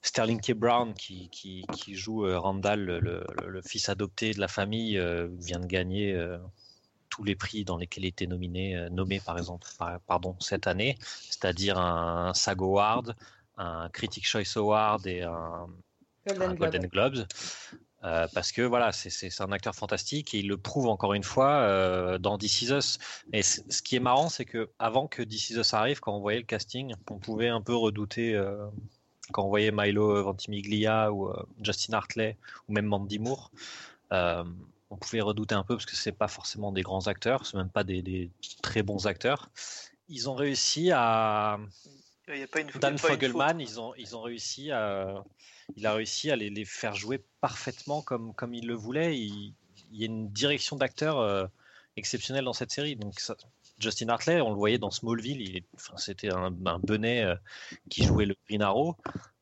[0.00, 0.52] Sterling K.
[0.52, 4.96] Brown qui, qui, qui joue euh, Randall, le, le- le fils adopté de la famille,
[4.98, 6.18] euh, vient de gagner
[7.10, 10.96] tous les prix dans lesquels il était nominé, nommé par exemple, par- pardon, cette année,
[11.02, 13.16] c'est-à-dire un SAG Award,
[13.58, 15.66] un Critic Choice Award et un,
[16.26, 16.58] Golden un Globe.
[16.58, 17.26] Golden Globes.
[18.04, 21.50] Euh, parce que voilà, c'est- un acteur fantastique et il le prouve encore une fois
[21.60, 22.98] euh, dans This Is Us.
[23.32, 26.20] Et ce qui est marrant, c'est que avant que This Is Us arrive, quand on
[26.20, 28.66] voyait le casting, on pouvait un peu redouter euh,
[29.32, 32.36] quand on voyait Milo Ventimiglia ou Justin Hartley
[32.68, 33.50] ou même Mandy Moore.
[34.10, 37.70] on pouvait redouter un peu parce que c'est pas forcément des grands acteurs, c'est même
[37.70, 38.30] pas des
[38.62, 39.48] très bons acteurs.
[40.08, 41.58] Ils ont réussi à,
[42.28, 44.70] Il y a pas une il y a Dan Fogelman, ils ont, ils ont réussi
[44.70, 45.24] à,
[45.76, 49.18] il a réussi à les, les faire jouer parfaitement comme, comme il le voulait.
[49.18, 49.54] Il,
[49.90, 51.46] il y a une direction d'acteur euh,
[51.96, 52.96] exceptionnelle dans cette série.
[52.96, 53.36] Donc ça-
[53.78, 57.34] Justin Hartley, on le voyait dans Smallville, enfin, c'était un, un benet euh,
[57.90, 58.96] qui jouait le Green Arrow.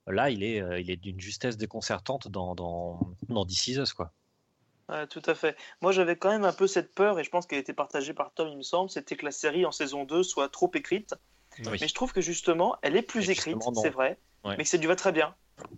[0.07, 3.93] Là, il est, euh, il est d'une justesse déconcertante dans, dans, dans This Is Us,
[3.93, 4.13] quoi.
[4.89, 5.57] Ouais, tout à fait.
[5.83, 8.33] Moi, j'avais quand même un peu cette peur, et je pense qu'elle était partagée par
[8.35, 11.15] Tom, il me semble, c'était que la série en saison 2 soit trop écrite.
[11.59, 11.79] Oui.
[11.81, 14.55] Mais je trouve que justement, elle est plus Et écrite, c'est vrai, Ouais.
[14.57, 15.35] mais que ça lui va très bien.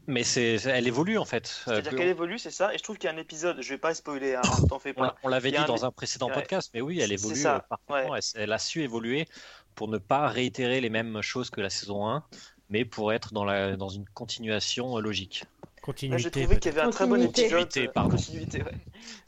[0.06, 1.46] Mais c'est, elle évolue en fait.
[1.66, 3.60] Euh, C'est-à-dire que- qu'elle évolue, c'est ça, et je trouve qu'il y a un épisode,
[3.60, 5.16] je vais pas spoiler, hein, t'en fais on, pas.
[5.24, 6.34] on l'avait dit un- dans un précédent Ouais.
[6.34, 8.08] podcast, mais oui, elle C'est évolue ça, euh.
[8.14, 9.26] Elle, elle a su évoluer
[9.74, 12.22] pour ne pas réitérer les mêmes choses que la saison 1,
[12.68, 15.42] mais pour être dans, la, dans une continuation euh, logique.
[15.44, 16.22] Là, Continuité.
[16.22, 17.82] j'ai trouvé qu'il y avait un très bon Continuité.
[17.82, 18.10] épisode.
[18.12, 18.70] Continuité, ouais.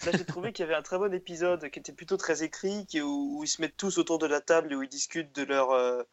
[0.06, 2.86] Là, j'ai trouvé qu'il y avait un très bon épisode qui était plutôt très écrit,
[2.86, 5.34] qui, où, où ils se mettent tous autour de la table et où ils discutent
[5.34, 6.04] de, leur, euh,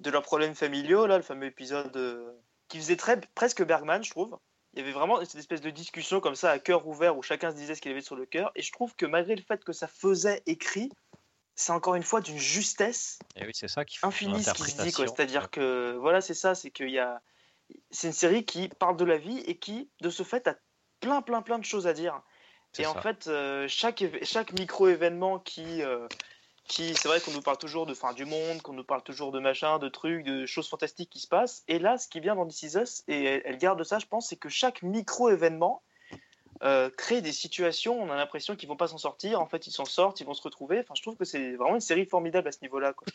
[0.00, 1.06] de leurs problèmes familiaux.
[1.06, 2.32] Là, le fameux épisode euh,
[2.68, 4.38] qui faisait très, presque Bergman, je trouve.
[4.72, 7.50] Il y avait vraiment cette espèce de discussion comme ça à cœur ouvert où chacun
[7.50, 8.52] se disait ce qu'il avait sur le cœur.
[8.56, 10.92] Et je trouve que malgré le fait que ça faisait écrit,
[11.54, 14.70] c'est encore une fois d'une justesse Et oui, c'est ça qui fait infini ce qui
[14.70, 14.90] se dit.
[14.92, 17.22] C'est-à-dire que voilà, c'est ça, c'est qu'il y a,
[17.90, 20.56] c'est une série qui parle de la vie et qui, de ce fait, a
[21.00, 22.20] plein, plein, plein de choses à dire.
[22.78, 26.06] Et en fait, euh, chaque chaque micro événement qui, euh,
[26.66, 29.32] qui, c'est vrai qu'on nous parle toujours de fin du monde, qu'on nous parle toujours
[29.32, 31.64] de machin, de trucs, de choses fantastiques qui se passent.
[31.68, 34.06] Et là, ce qui vient dans This Is Us, et elle, elle garde ça, je
[34.06, 35.82] pense, c'est que chaque micro événement
[36.62, 38.00] euh, crée des situations.
[38.00, 39.40] On a l'impression qu'ils vont pas s'en sortir.
[39.40, 40.80] En fait, ils s'en sortent, ils vont se retrouver.
[40.80, 42.92] Enfin, je trouve que c'est vraiment une série formidable à ce niveau-là.
[42.92, 43.06] Quoi.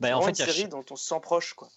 [0.00, 1.68] C'est en fait, une série dont on se sent proche, quoi.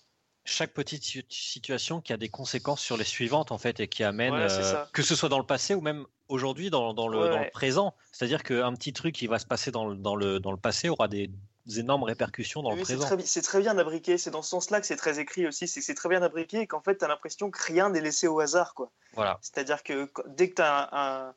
[0.46, 4.04] Chaque petite si- situation qui a des conséquences sur les suivantes en fait et qui
[4.04, 7.18] amène c'est euh, que ce soit dans le passé ou même aujourd'hui dans, dans le,
[7.20, 7.50] Ouais, dans le ouais.
[7.52, 7.94] présent.
[8.12, 10.90] C'est-à-dire qu'un petit truc qui va se passer dans le, dans le, dans le passé
[10.90, 11.30] aura des
[11.78, 13.18] énormes répercussions dans Oui, le c'est présent.
[13.26, 14.18] c'est très bien abriqué.
[14.18, 15.68] C'est dans ce sens-là que c'est très écrit aussi.
[15.68, 18.02] C'est que c'est très bien abriqué et qu'en fait, tu as l'impression que rien n'est
[18.02, 18.74] laissé au hasard.
[18.74, 18.92] quoi.
[19.14, 19.38] Voilà.
[19.42, 21.34] C'est-à-dire que quand- dès que tu as un, un-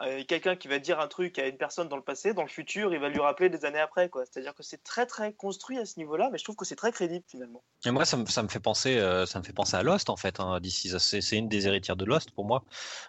[0.00, 2.48] euh, quelqu'un qui va dire un truc à une personne dans le passé, dans le
[2.48, 4.08] futur, il va lui rappeler des années après.
[4.08, 4.24] quoi.
[4.24, 6.92] C'est-à-dire que c'est très très construit à ce niveau-là, mais je trouve que c'est très
[6.92, 7.62] crédible finalement.
[7.84, 10.08] Et moi, ça me, ça me fait penser, euh, ça me fait penser à Lost
[10.08, 10.40] en fait.
[10.40, 10.58] Hein,
[10.98, 12.64] c'est une des héritières de Lost pour moi,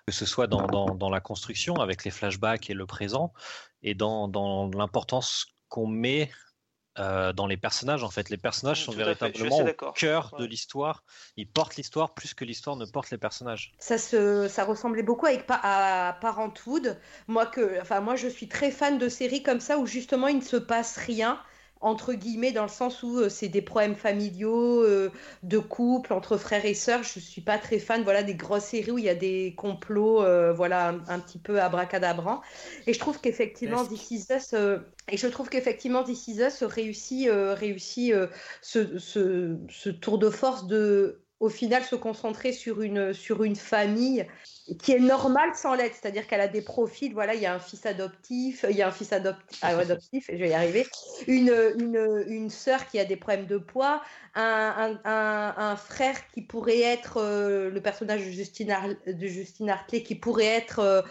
[0.06, 3.34] que ce soit dans, dans, dans la construction avec les flashbacks et le présent,
[3.82, 6.30] et dans, dans l'importance qu'on met
[7.00, 8.04] euh, dans les personnages.
[8.04, 11.04] En fait, les personnages sont véritablement au cœur de l'histoire.
[11.38, 13.74] Ils portent l'histoire plus que l'histoire ne porte les personnages.
[13.80, 17.00] Ça, se, ça ressemblait beaucoup avec, Pa- à Parenthood.
[17.28, 20.38] Moi, que, enfin, moi, je suis très fan de séries comme ça où justement il
[20.38, 21.40] ne se passe rien,
[21.84, 25.12] entre guillemets, dans le sens où euh, c'est des problèmes familiaux, euh,
[25.44, 27.04] de couple, entre frères et sœurs.
[27.04, 29.54] Je ne suis pas très fan voilà, des grosses séries où il y a des
[29.58, 32.42] complots euh, voilà, un, un petit peu abracadabrants.
[32.88, 33.86] Et je trouve qu'effectivement.
[33.86, 34.56] This Is Us,
[35.10, 38.14] et je trouve qu'effectivement, This Is Us réussit, réussit
[38.62, 43.58] ce, ce, ce tour de force de au final se concentrer sur une, sur une
[43.58, 44.26] famille
[44.80, 47.60] qui est normale sans l'être, c'est-à-dire qu'elle a des profils, voilà, il y a un
[47.60, 50.88] fils adoptif, il y a un fils adoptif, ah, adoptif je vais y arriver,
[51.28, 54.02] une, une, une sœur qui a des problèmes de poids,
[54.36, 59.70] un, un, un frère qui pourrait être euh, le personnage de Justine, Ar de Justine
[59.70, 61.02] Hartley, qui pourrait être euh,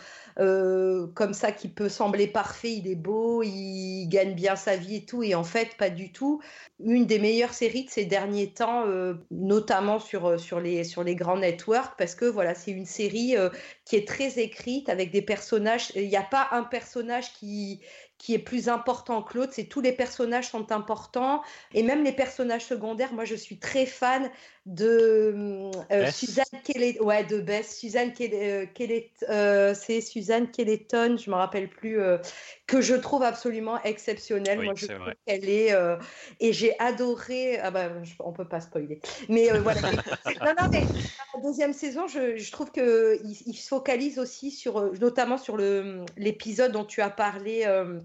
[0.41, 4.97] euh, comme ça, qui peut sembler parfait, il est beau, il gagne bien sa vie
[4.97, 6.41] et tout, et en fait, pas du tout.
[6.85, 8.87] Une des meilleures séries de ces derniers temps,
[9.31, 13.51] notamment sur, sur, les, sur les grands networks, parce que voilà, c'est une série euh,
[13.85, 15.93] qui est très écrite avec des personnages.
[15.95, 17.81] Il n'y a pas un personnage qui,
[18.19, 19.53] qui est plus important que l'autre.
[19.55, 21.43] C'est tous les personnages sont importants
[21.75, 23.13] et même les personnages secondaires.
[23.13, 24.31] Moi, je suis très fan
[24.65, 31.35] de euh, Suzanne Kelly, ouais, de Bess, Suzanne Kelly, euh, c'est Suzanne Kellyton, je me
[31.35, 32.19] rappelle plus, euh,
[32.67, 34.59] que je trouve absolument exceptionnelle.
[34.59, 35.97] Oui, Moi, je trouve qu'elle est euh,
[36.41, 37.59] et j'ai adoré.
[37.59, 39.81] Ah bah, je- on peut pas spoiler, mais euh, voilà.
[40.45, 40.89] non, non, mais
[41.35, 45.39] la deuxième saison, je, je trouve que il, il se focalise aussi sur, euh, notamment
[45.39, 47.63] sur le l'épisode dont tu as parlé.
[47.67, 48.01] euh,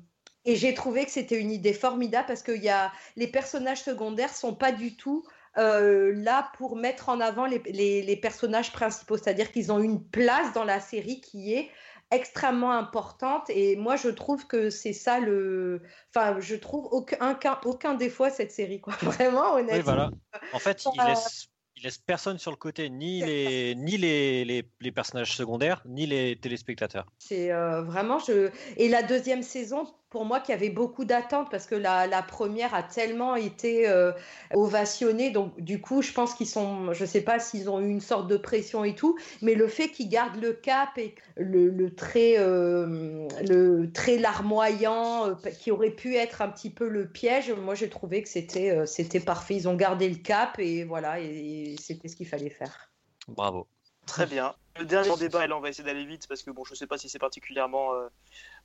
[0.46, 4.34] et j'ai trouvé que c'était une idée formidable parce que y a, les personnages secondaires
[4.34, 5.24] sont pas du tout
[5.58, 9.18] euh, là pour mettre en avant les, les- les personnages principaux.
[9.18, 11.70] C'est-à-dire qu'ils ont une place dans la série qui est
[12.12, 13.50] extrêmement importante.
[13.50, 15.82] Et moi, je trouve que c'est ça le.
[16.16, 18.80] Enfin, je trouve aucun, aucun, défaut à cette série.
[18.80, 18.94] Quoi.
[19.02, 19.76] Vraiment, honnêtement.
[19.76, 20.10] Oui, voilà.
[20.54, 24.46] En fait, il Euh, laisse, il laisse personne sur le côté, ni les, ni les,
[24.46, 27.06] les, les personnages secondaires, ni les téléspectateurs.
[27.20, 31.66] C'est euh, vraiment je et la deuxième saison pour moi qui avait beaucoup d'attentes parce
[31.66, 34.12] que la, la première a tellement été euh,
[34.54, 38.02] ovationnée donc du coup je pense qu'ils sont je sais pas s'ils ont eu une
[38.02, 41.94] sorte de pression et tout mais le fait qu'ils gardent le cap et le, le
[41.94, 47.52] trait euh, le trait larmoyant euh, qui aurait pu être un petit peu le piège
[47.52, 51.20] moi j'ai trouvé que c'était euh, c'était parfait ils ont gardé le cap et voilà
[51.20, 52.90] et, et c'était ce qu'il fallait faire
[53.28, 53.68] Bravo.
[54.06, 54.56] Très bien.
[54.80, 56.88] Le dernier débat, et là on va essayer d'aller vite parce que bon, je sais
[56.88, 58.08] pas si c'est particulièrement euh,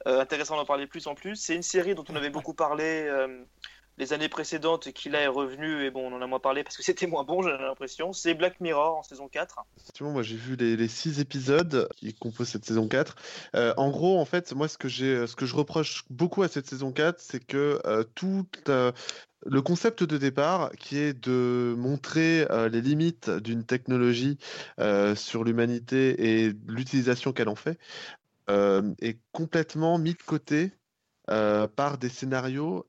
[0.07, 1.37] euh, intéressant d'en parler plus en plus.
[1.37, 3.45] C'est une série dont on avait beaucoup parlé euh,
[4.03, 6.77] les années précédentes qui là est revenue et bon, on en a moins parlé parce
[6.77, 8.13] que c'était moins bon, j'ai l'impression.
[8.13, 9.65] C'est Black Mirror en saison 4.
[9.79, 13.15] Effectivement, moi j'ai vu les, six épisodes qui composent cette saison 4.
[13.55, 16.49] Euh, en gros, en fait, moi ce que j'ai, ce que je reproche beaucoup à
[16.49, 18.93] cette saison 4, c'est que euh, tout euh,
[19.47, 24.39] le concept de départ, qui est de montrer euh, les limites d'une technologie
[24.79, 27.79] euh, sur l'humanité et l'utilisation qu'elle en fait,
[28.49, 30.73] est complètement mis de côté
[31.27, 32.85] par des scénarios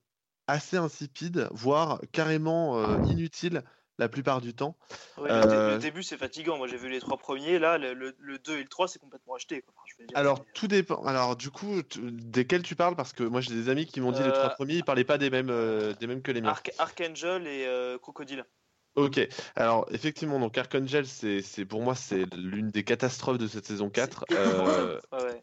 [0.48, 3.64] assez insipides, voire carrément euh, inutiles
[4.00, 4.76] la plupart du temps.
[5.18, 6.58] Ouais, le, Euh, le début c'est fatigant.
[6.58, 9.00] Moi j'ai vu les trois premiers, là le, le, le 2 et le 3 c'est
[9.00, 9.62] complètement acheté.
[9.62, 9.74] Quoi.
[9.78, 11.04] Enfin, je veux dire, Alors, c'est- tout dépend.
[11.06, 12.96] Alors, du coup, desquels tu parles?
[12.96, 15.04] Parce que moi, j'ai des amis qui m'ont dit les trois Euh, premiers, ils parlaient
[15.04, 16.52] pas des mêmes, euh, des mêmes que les miens.
[16.52, 18.46] Arch- Archangel et euh, Crocodile.
[18.96, 19.20] Ok.
[19.56, 24.26] Alors, effectivement, donc Archangel, c'est, pour moi, c'est l'une des catastrophes de cette saison 4.
[24.30, 25.40] C'est- Euh, Ouais, ouais.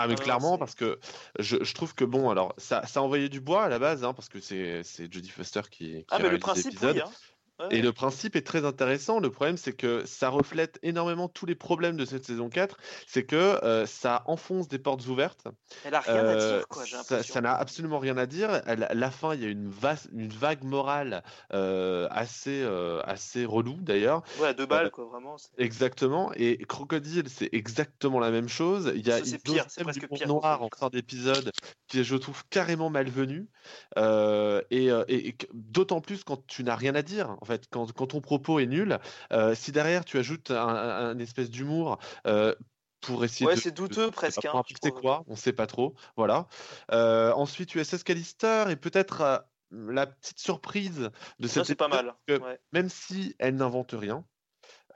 [0.00, 1.00] Ah, mais non, clairement, parce que
[1.40, 4.04] je, je trouve que bon, alors, ça, ça a envoyé du bois à la base,
[4.04, 7.00] hein, parce que c'est, Jodie Foster qui, qui Ah mais le principe oui.
[7.00, 7.10] Hein.
[7.58, 9.18] Ouais, Et le principe est très intéressant.
[9.18, 12.76] Le problème, c'est que ça reflète énormément tous les problèmes de cette saison 4.
[13.06, 15.48] C'est que euh, ça enfonce des portes ouvertes.
[15.84, 16.84] Elle a rien à Euh, dire quoi.
[16.84, 18.50] Ça n'a absolument rien à dire.
[18.64, 22.64] À la, fin, il y a une, vague morale euh, assez,
[23.04, 24.22] assez relou d'ailleurs.
[24.38, 25.36] Ouais, à deux balles quoi vraiment.
[25.56, 26.30] Exactement.
[26.36, 28.92] Et Crocodile, c'est exactement la même chose.
[28.94, 31.50] Il y a une pire, c'est presque pire, noir en fin d'épisode
[31.88, 33.48] qui est, je trouve, carrément malvenu.
[33.96, 37.36] Et et- et d'autant plus quand tu n'as rien à dire.
[37.48, 38.98] En fait, quand, quand ton propos est nul,
[39.32, 41.98] euh, si derrière tu ajoutes un, espèce d'humour.
[42.26, 42.54] euh,
[43.00, 44.44] pour essayer Ouais, de, c'est douteux de- presque.
[44.44, 45.94] hein, c'est quoi, on sait pas trop.
[46.16, 46.48] Voilà.
[46.90, 49.38] Euh, ensuite, USS Callister et peut-être euh,
[49.70, 51.08] la petite surprise
[51.38, 52.14] de Ça cette c'est pas mal.
[52.26, 52.58] que- Ouais.
[52.72, 54.24] même si elle n'invente rien,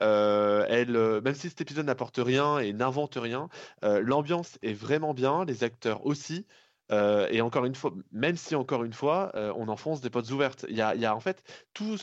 [0.01, 3.47] euh, elle, euh, même si cet épisode n'apporte rien et n'invente rien,
[3.85, 6.45] euh, l'ambiance est vraiment bien, les acteurs aussi.
[6.91, 10.65] et encore une fois, même si encore une fois, on enfonce des portes ouvertes.
[10.69, 11.41] Il y a, il y a en fait
[11.73, 11.97] tout.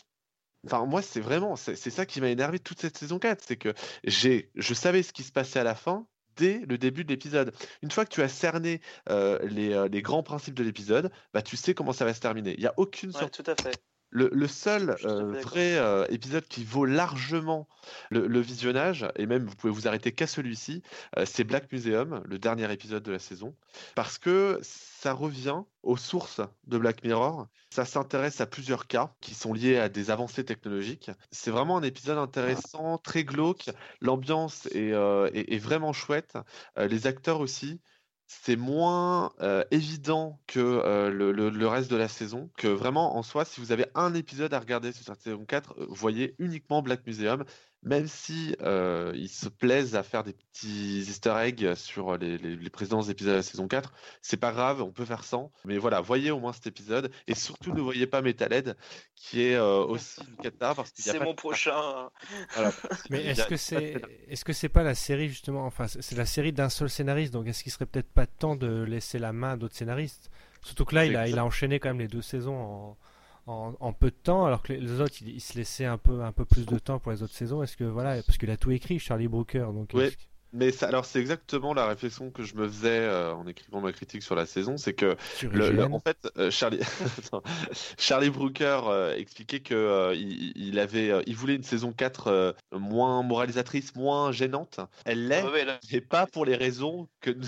[0.66, 3.72] Enfin, moi, c'est vraiment, c'est ça qui m'a énervé toute cette saison 4, c'est que
[4.04, 7.52] j'ai, je savais ce qui se passait à la fin dès le début de l'épisode.
[7.82, 11.42] Une fois que tu as cerné euh, les, euh, les grands principes de l'épisode, bah,
[11.42, 12.54] tu sais comment ça va se terminer.
[12.54, 13.44] Il n'y a aucune Ouais, surprise.
[13.44, 13.82] tout à fait.
[14.12, 17.68] Le, le seul euh, vrai euh, épisode qui vaut largement
[18.10, 20.82] le, le visionnage, et même vous pouvez vous arrêter qu'à celui-ci,
[21.16, 23.54] euh, c'est Black Museum, le dernier épisode de la saison,
[23.94, 24.58] parce que
[25.00, 27.46] ça revient aux sources de Black Mirror.
[27.70, 31.10] Ça s'intéresse à plusieurs cas qui sont liés à des avancées technologiques.
[31.30, 33.70] C'est vraiment un épisode intéressant, très glauque.
[34.02, 36.36] L'ambiance est, euh, vraiment chouette.
[36.76, 37.80] Euh, les acteurs aussi.
[38.26, 42.50] c'est moins euh, évident que le, reste de la saison.
[42.58, 45.76] Que vraiment, en soi, si vous avez un épisode à regarder sur cette saison 4,
[45.78, 47.44] euh, voyez uniquement Black Museum.
[47.82, 52.54] Même si euh, ils se plaisent à faire des petits easter eggs sur les, les,
[52.54, 55.50] les précédents épisodes de la saison 4, c'est pas grave, on peut faire sans.
[55.64, 57.10] Mais voilà, voyez au moins cet épisode.
[57.26, 58.76] Et surtout, ne voyez pas Metalhead,
[59.16, 62.10] qui est euh, aussi une cata parce qu'il y a C'est mon de- prochain.
[62.54, 62.70] Voilà.
[63.08, 66.26] Mais est-ce que c'est est-ce que c'est pas la série justement enfin c'est c'est la
[66.26, 69.52] série d'un seul scénariste donc est-ce qu'il serait peut-être pas temps de laisser la main
[69.52, 70.30] à d'autres scénaristes?
[70.62, 72.98] Surtout que là il a il a enchaîné quand même les deux saisons en,
[73.46, 76.22] en, en peu de temps alors que les, autres il, il se laissait un peu
[76.22, 78.56] un peu plus de temps pour les autres saisons est-ce que voilà parce qu'il a
[78.56, 80.06] tout écrit Charlie Brooker donc Ouais.
[80.08, 83.46] est-ce que- Mais ça, alors c'est exactement la réflexion que je me faisais euh, en
[83.46, 86.80] écrivant ma critique sur la saison, c'est que le, le- en fait euh, Charlie.
[87.98, 92.26] Charlie Brooker euh, expliquait que euh, il, il avait euh, il voulait une saison 4
[92.28, 94.80] euh, moins moralisatrice, moins gênante.
[95.04, 97.46] Elle l'est, là, mais pas pour les raisons que nous,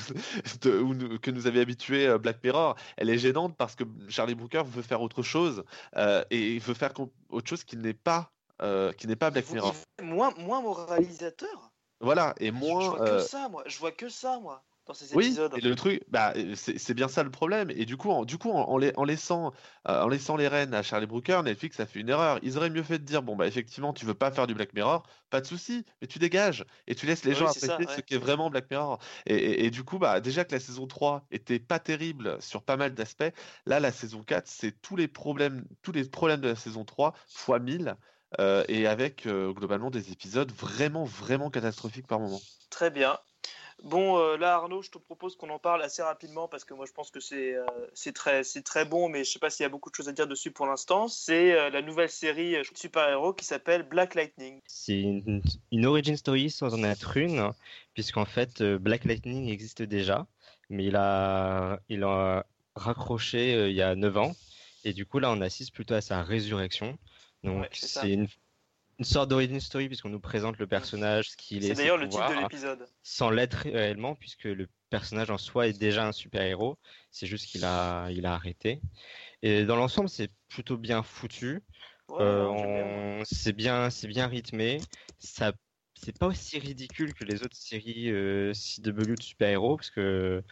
[0.63, 2.77] de- où nous- que nous avait habitué euh, Black Mirror.
[2.97, 5.65] Elle est gênante parce que Charlie Brooker veut faire autre chose
[5.97, 6.93] euh, et il veut faire
[7.31, 9.75] autre chose qui n'est pas euh, qui n'est pas Black Mirror.
[10.03, 11.72] moins, moins moralisateur?
[12.03, 13.63] Voilà, et Je moins vois euh, que ça, moi.
[13.67, 15.55] Je vois que ça, moi, dans ces Oui, épisodes.
[15.55, 17.71] et le truc, bah, c'est c'est bien ça le problème.
[17.71, 19.53] Et du coup, en, du coup, en, en lai- en laissant,
[19.87, 22.39] euh, en laissant les rênes à Charlie Brooker, Netflix a fait une erreur.
[22.43, 24.73] Ils auraient mieux fait de dire, bon, bah, effectivement, tu veux pas faire du Black
[24.73, 27.83] Mirror, pas de souci, mais tu dégages et tu laisses les Oui, gens c'est ça,
[27.83, 28.01] apprécier ce ouais.
[28.01, 28.99] qu'est vraiment Black Mirror.
[29.27, 32.65] Et, et- et du coup, bah, déjà que la saison 3 était pas terrible sur
[32.65, 33.25] pas mal d'aspects,
[33.67, 37.13] là, la saison 4, c'est tous les problèmes, tous les problèmes de la saison 3
[37.35, 37.97] fois 1000.
[38.41, 42.41] Euh, et avec euh, globalement des épisodes vraiment vraiment catastrophiques par moment.
[42.71, 43.19] Très bien.
[43.83, 46.87] Bon, euh, là, Arnaud, je te propose qu'on en parle assez rapidement parce que moi,
[46.87, 47.65] je pense que c'est euh,
[47.95, 50.09] c'est très, c'est très bon, mais je sais pas s'il y a beaucoup de choses
[50.09, 51.09] à dire dessus pour l'instant.
[51.09, 54.61] C'est euh, la nouvelle série euh, super-héros qui s'appelle Black Lightning.
[54.67, 55.43] C'est une,
[55.73, 57.51] une origin story sans en être une,
[57.95, 60.29] puisqu'en fait euh, Black Lightning existe déjà,
[60.71, 64.33] mais il a, il a raccroché euh, il y a 9 ans,
[64.85, 66.97] et du coup là on assiste plutôt à sa résurrection.
[67.43, 68.29] Donc Ouais, c'est une,
[68.99, 72.09] une sorte d'origin story puisqu'on nous présente le personnage, ce qu'il est, C'est d'ailleurs le
[72.09, 72.87] titre de pouvoirs, l'épisode.
[73.03, 76.79] sans l'être réellement, puisque le personnage en soi est déjà un super-héros,
[77.11, 78.81] c'est juste qu'il a, il a arrêté.
[79.43, 81.63] Et dans l'ensemble c'est plutôt bien foutu.
[82.09, 84.87] Ouais, Euh, c'est bien, c'est bien rythmé.
[85.19, 85.53] Ça,
[85.95, 90.43] c'est pas aussi ridicule que les autres séries euh, CW de super-héros, parce que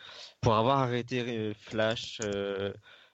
[0.41, 2.73] pour avoir arrêté euh, Flash, euh,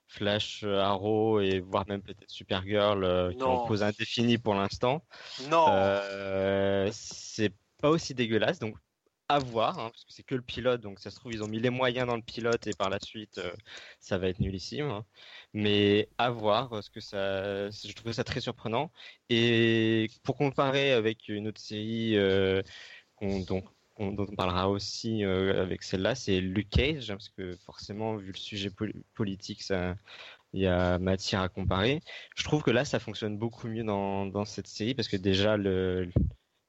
[0.08, 5.04] Flash, euh, Arrow et voire même peut-être Supergirl, euh, qui ont pause indéfinie pour l'instant,
[5.50, 8.58] Non, euh, c'est pas aussi dégueulasse.
[8.58, 8.76] Donc
[9.28, 11.48] à voir, hein, parce que c'est que le pilote, donc ça se trouve ils ont
[11.48, 13.52] mis les moyens dans le pilote et par la suite euh,
[14.00, 14.86] ça va être nullissime.
[14.86, 15.04] hein.
[15.52, 18.92] Mais à voir, parce que ça, je trouvais ça très surprenant.
[19.28, 22.16] Et pour comparer avec une autre série
[23.16, 23.62] qu'on- dont,
[23.96, 28.16] qu'on- dont on parlera aussi euh, avec celle-là, c'est Luke Cage, hein, parce que forcément
[28.16, 29.62] vu le sujet pol- politique,
[30.52, 32.00] il y a matière à comparer.
[32.36, 35.56] Je trouve que là ça fonctionne beaucoup mieux dans, cette série parce que déjà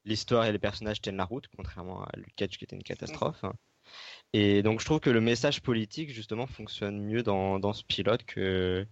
[0.04, 3.44] l'histoire et les personnages tiennent la route, contrairement à Luke Cage qui était une catastrophe.
[3.44, 3.52] hein.
[4.32, 8.86] Et donc je trouve que le message politique justement fonctionne mieux dans ce pilote que,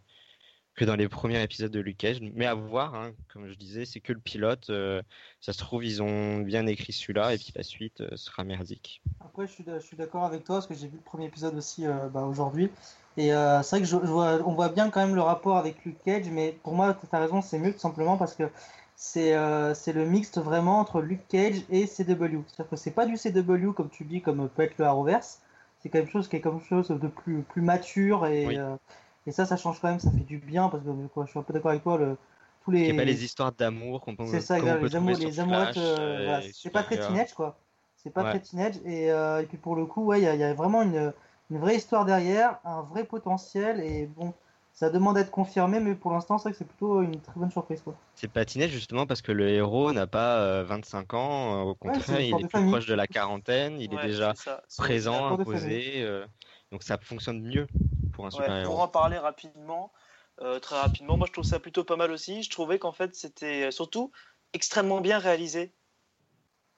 [0.77, 2.19] que dans les premiers épisodes de Luke Cage.
[2.21, 4.69] Mais à voir, hein, comme je disais, c'est que le pilote.
[4.69, 5.03] euh,
[5.41, 9.03] ça se trouve, ils ont bien écrit celui-là et puis la suite euh, sera merdique.
[9.21, 12.09] Après, je suis, d'accord avec toi parce que j'ai vu le premier épisode aussi euh,
[12.13, 12.71] bah, aujourd'hui.
[13.17, 15.83] Et c'est vrai que je, je vois, on voit bien quand même le rapport avec
[15.87, 18.51] Luke Cage, mais pour moi, tu as raison, c'est mieux tout simplement parce que
[18.95, 19.35] c'est
[19.75, 22.43] c'est le mixte vraiment entre Luke Cage et CW.
[22.47, 25.41] C'est-à-dire que c'est pas du CW comme tu dis, comme peut être le Arrowverse.
[25.81, 28.59] C'est quelque chose qui est quelque chose de plus, plus mature et, Oui.
[29.27, 31.39] Et ça, ça change quand même, ça fait du bien parce que quoi, je suis
[31.39, 31.99] un peu d'accord avec toi.
[31.99, 32.17] Le,
[32.65, 34.97] tous Il n'y les, a pas les histoires d'amour qu'on peut, c'est ça, peut les,
[34.97, 37.59] amours, les amourettes, euh, euh, voilà, c'est pas très teenage quoi.
[37.97, 38.25] C'est pas Ouais.
[38.25, 40.45] très teenage et, euh, et puis pour le coup, ouais, il y, a- il y
[40.45, 41.13] a vraiment une,
[41.51, 44.35] une vraie histoire derrière, un vrai potentiel et bon,
[44.73, 47.51] ça demande d'être confirmé, mais pour l'instant, c'est vrai que c'est plutôt une très bonne
[47.51, 47.97] surprise quoi.
[48.15, 52.41] C'est patiné justement parce que le héros n'a pas euh, 25 ans, au contraire, il
[52.41, 52.71] est plus famille.
[52.71, 54.63] proche de la quarantaine, il Ouais, est déjà c'est ça.
[54.69, 56.27] C'est- présent, imposé, euh,
[56.73, 57.67] donc ça fonctionne mieux
[58.17, 58.65] pour un Ouais, super-héros.
[58.65, 59.93] pour en parler rapidement,
[60.41, 62.43] euh, très rapidement, moi je trouve ça plutôt pas mal aussi.
[62.43, 64.11] Je trouvais qu'en fait c'était euh, surtout
[64.53, 65.75] extrêmement bien réalisé.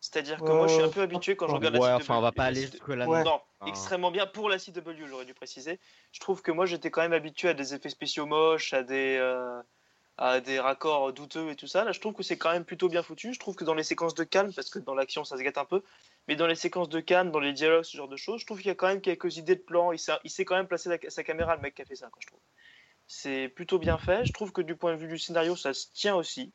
[0.00, 2.20] C'est-à-dire que moi je suis un peu habitué quand je regarde Ouais, la enfin, on
[2.20, 2.72] CW, va pas aller CW.
[2.72, 3.08] jusque-là.
[3.08, 3.24] Ouais.
[3.24, 5.80] Non, extrêmement bien pour la CW, j'aurais dû préciser.
[6.12, 9.16] Je trouve que moi j'étais quand même habitué à des effets spéciaux moches, à des,
[9.18, 9.60] euh,
[10.18, 11.84] à des raccords douteux et tout ça.
[11.84, 13.32] Là, je trouve que c'est quand même plutôt bien foutu.
[13.34, 15.58] Je trouve que dans les séquences de calme, parce que dans l'action ça se gâte
[15.58, 15.82] un peu,
[16.28, 18.58] mais dans les séquences de calme, dans les dialogues, ce genre de choses, je trouve
[18.58, 19.92] qu'il y a quand même quelques idées de plan.
[19.92, 22.20] Il sait quand même placer la- sa caméra, le mec qui a fait ça, quoi,
[22.20, 22.40] je trouve.
[23.06, 24.24] C'est plutôt bien fait.
[24.26, 26.52] Je trouve que du point de vue du scénario, ça se tient aussi.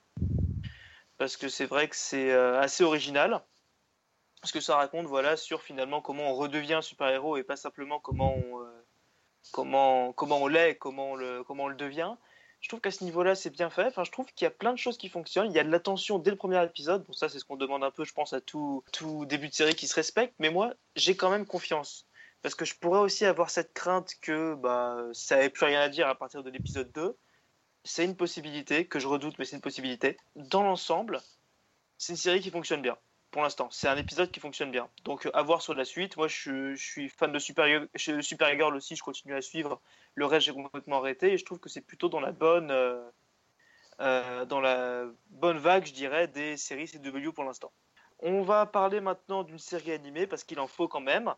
[1.18, 3.44] Parce que c'est vrai que c'est euh, assez original.
[4.42, 8.36] parce que ça raconte voilà sur finalement comment on redevient super-héros et pas simplement comment
[8.36, 8.86] on, euh,
[9.52, 12.16] comment, comment on l'est, comment comment on le devient.
[12.64, 13.88] Je trouve qu'à ce niveau-là, c'est bien fait.
[13.88, 15.52] Enfin, je trouve qu'il y a plein de choses qui fonctionnent.
[15.52, 17.04] Il y a de l'attention dès le premier épisode.
[17.04, 19.54] Bon, ça, c'est ce qu'on demande un peu, je pense, à tout, tout début de
[19.54, 20.34] série qui se respecte.
[20.40, 22.08] Mais moi, j'ai quand même confiance.
[22.42, 25.90] Parce que je pourrais aussi avoir cette crainte que bah, ça n'avait plus rien à
[25.90, 27.18] dire à partir de l'épisode 2.
[27.84, 30.16] C'est une possibilité, que je redoute, mais c'est une possibilité.
[30.38, 31.20] Dans l'ensemble,
[31.98, 32.98] c'est une série qui fonctionne bien
[33.34, 33.68] pour l'instant.
[33.72, 34.88] C'est un épisode qui fonctionne bien.
[35.04, 36.16] Donc, à voir sur la suite.
[36.16, 38.96] Moi, je, suis fan de Super, Supergirl aussi.
[38.96, 39.82] Je continue à suivre.
[40.16, 41.34] Le reste, j'ai complètement arrêté.
[41.34, 43.04] Et je trouve que c'est plutôt dans la bonne, euh,
[44.00, 47.74] euh, dans la bonne vague, je dirais, des séries CW pour l'instant.
[48.20, 51.34] On va parler maintenant d'une série animée parce qu'il en faut quand même.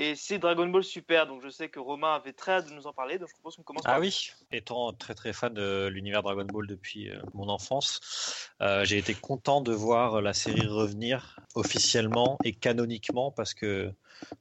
[0.00, 2.86] Et c'est Dragon Ball Super, donc je sais que Romain avait très hâte de nous
[2.86, 3.82] en parler, donc je propose qu'on commence.
[3.84, 8.84] Ah oui, étant très très fan de l'univers Dragon Ball depuis euh, mon enfance, euh,
[8.84, 13.92] j'ai été content de voir la série revenir officiellement et canoniquement parce que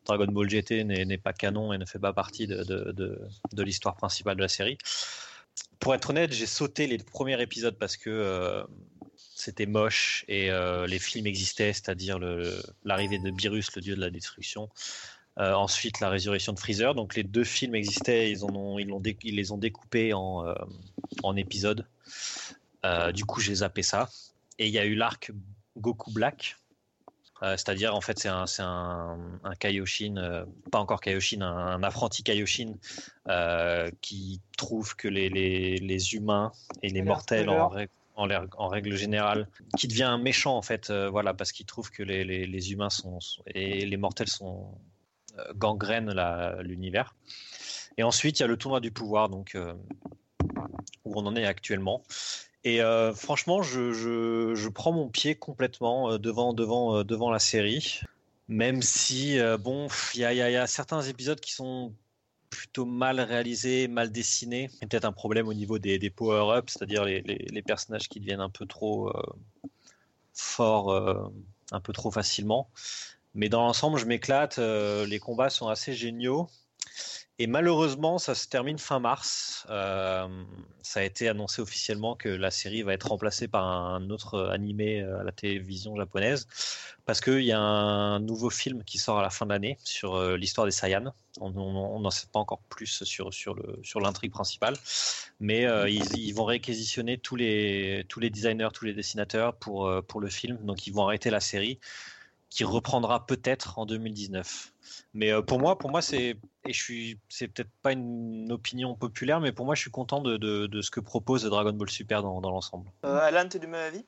[0.05, 3.19] Dragon Ball GT n'est pas canon et ne fait pas partie de, de,
[3.51, 4.77] de, l'histoire principale de la série.
[5.79, 8.63] Pour être honnête, j'ai sauté les premiers épisodes parce que euh,
[9.15, 10.51] c'était moche et
[10.87, 12.19] les films existaient, c'est-à-dire
[12.83, 14.69] l'arrivée de Beerus, le dieu de la destruction.
[15.39, 16.95] Euh, ensuite, la résurrection de Freezer.
[16.95, 20.55] Donc, les deux films existaient, ils, ont, ils, les ont découpés en, euh,
[21.21, 21.85] en épisodes.
[22.85, 24.09] Euh, du coup, j'ai zappé ça.
[24.57, 25.31] Et il y a eu l'arc
[25.77, 26.57] Goku Black.
[27.39, 32.73] C'est-à-dire, en fait, c'est un, un, un, Kaioshin, pas encore Kaioshin, un, apprenti Kaioshin
[34.01, 37.71] qui trouve que les, les, les humains et les mortels en,
[38.15, 38.27] en,
[38.57, 42.47] en, règle générale, qui devient méchant en fait, voilà, parce qu'il trouve que les, les,
[42.47, 43.19] les, humains sont
[43.53, 44.73] et les mortels sont
[45.55, 46.13] gangrène
[46.61, 47.15] l'univers.
[47.97, 49.73] Et ensuite, il y a le tournoi du pouvoir, donc euh,
[51.03, 52.03] où on en est actuellement.
[52.63, 58.01] Et euh, franchement, je, je, prends mon pied complètement euh, devant, devant, devant la série,
[58.47, 61.93] même si bon, il y a, y a, certains épisodes qui sont
[62.49, 64.69] plutôt mal réalisés, mal dessinés.
[64.73, 68.07] Il y a peut-être un problème au niveau des, des power-ups, c'est-à-dire les, les, personnages
[68.07, 69.11] qui deviennent un peu trop
[70.33, 70.93] forts,
[71.71, 72.69] un peu trop facilement.
[73.37, 74.57] Mais dans l'ensemble, je m'éclate.
[74.57, 76.49] Euh, les combats sont assez géniaux.
[77.37, 79.67] Et malheureusement, ça se termine fin mars.
[79.69, 80.27] Euh,
[80.81, 85.01] ça a été annoncé officiellement que la série va être remplacée par un autre animé
[85.01, 86.47] euh, à la télévision japonaise,
[87.05, 90.19] parce qu'il y a un nouveau film qui sort à la fin de l'année sur
[90.35, 91.13] l'histoire des Saiyans.
[91.39, 94.75] On n'en sait pas encore plus sur, sur, le, sur l'intrigue principale,
[95.39, 100.21] mais ils, ils, vont réquisitionner tous les, tous les designers, tous les dessinateurs pour, pour
[100.21, 100.57] le film.
[100.65, 101.79] Donc ils vont arrêter la série
[102.49, 104.73] qui reprendra peut-être en 2019.
[105.13, 108.95] Mais euh, pour moi, pour moi, c'est et je suis, c'est peut-être pas une opinion
[108.95, 112.21] populaire, mais pour moi, je suis content de, de, ce que propose Dragon Ball Super
[112.21, 112.91] dans, dans l'ensemble.
[113.05, 114.05] Euh, Alan, tu es du même avis?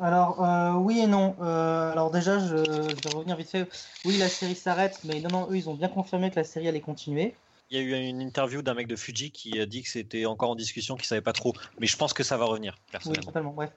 [0.00, 1.36] Alors euh, oui et non.
[1.40, 3.68] alors déjà, je, je, vais revenir vite fait.
[4.04, 6.68] Oui, la série s'arrête, mais non, non, eux, ils ont bien confirmé que la série
[6.68, 7.34] allait continuer.
[7.72, 10.26] Il y a eu une interview d'un mec de Fuji qui a dit que c'était
[10.26, 11.54] encore en discussion, qu'il savait pas trop.
[11.80, 13.22] Mais je pense que ça va revenir, personnellement.
[13.22, 13.70] Oui, totalement, bref.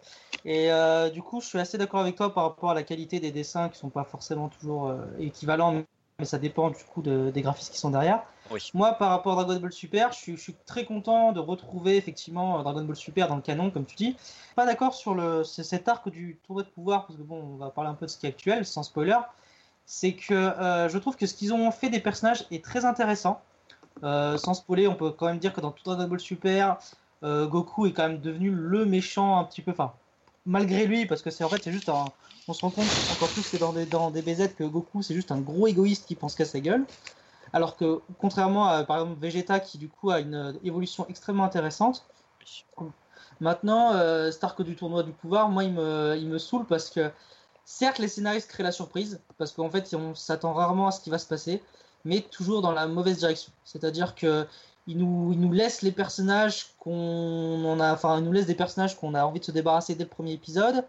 [0.43, 3.22] Et euh, du coup, je suis assez d'accord avec toi par rapport à la qualité
[3.22, 5.82] des dessins qui sont pas forcément toujours euh, équivalents,
[6.20, 8.22] mais ça dépend du coup des graphistes qui sont derrière.
[8.74, 11.96] Moi, par rapport à Dragon Ball Super, je suis, je suis, très content de retrouver
[11.96, 14.18] effectivement Dragon Ball Super dans le canon, comme tu dis.
[14.58, 17.70] Pas d'accord sur le, cet arc du tournoi de pouvoir, parce que bon, on va
[17.70, 19.20] parler un peu de ce qui est actuel, sans spoiler.
[19.86, 23.41] C'est que euh, je trouve que ce qu'ils ont fait des personnages est très intéressant.
[24.04, 26.78] Euh, sans spoiler, on peut quand même dire que dans tout Dragon Ball Super,
[27.24, 29.72] euh, Goku est quand même devenu le méchant un petit peu.
[29.72, 29.93] Enfin,
[30.46, 32.06] malgré lui, parce que c'est en fait, c'est juste un.
[32.48, 35.16] On se rend compte encore plus que dans des, dans des BZ que Goku, c'est
[35.16, 36.86] juste un gros égoïste qui pense qu'à sa gueule.
[37.54, 42.06] Alors que, contrairement à par exemple Vegeta, qui du coup a une évolution extrêmement intéressante.
[43.39, 47.12] Maintenant, euh, Stark du tournoi du pouvoir, moi, il me, il me saoule parce que,
[47.66, 51.10] certes, les scénaristes créent la surprise, parce qu'en fait, on s'attend rarement à ce qui
[51.10, 51.62] va se passer
[52.06, 53.51] mais toujours dans la mauvaise direction.
[53.66, 54.47] C'est-à-dire que
[54.88, 58.97] il nous, il nous laisse les personnages qu'on a, enfin, il nous laisse des personnages
[58.97, 60.86] qu'on a envie de se débarrasser dès le premier épisode.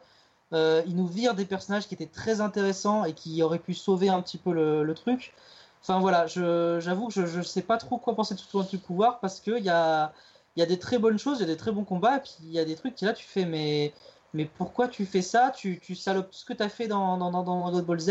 [0.52, 4.10] Euh, il nous vire des personnages qui étaient très intéressants et qui auraient pu sauver
[4.10, 5.34] un petit peu le, le truc.
[5.82, 9.20] Enfin voilà, j'avoue que je ne sais pas trop quoi penser de tout du pouvoir
[9.20, 10.12] parce qu'il y a,
[10.56, 12.34] y a des très bonnes choses, il y a des très bons combats, et puis
[12.42, 13.92] il y a des trucs qui là tu fais mais
[14.34, 15.52] mais pourquoi tu fais ça?
[15.56, 18.10] Tu, tu salopes tout ce que tu as fait dans, dans, dans, Dragon Ball Z?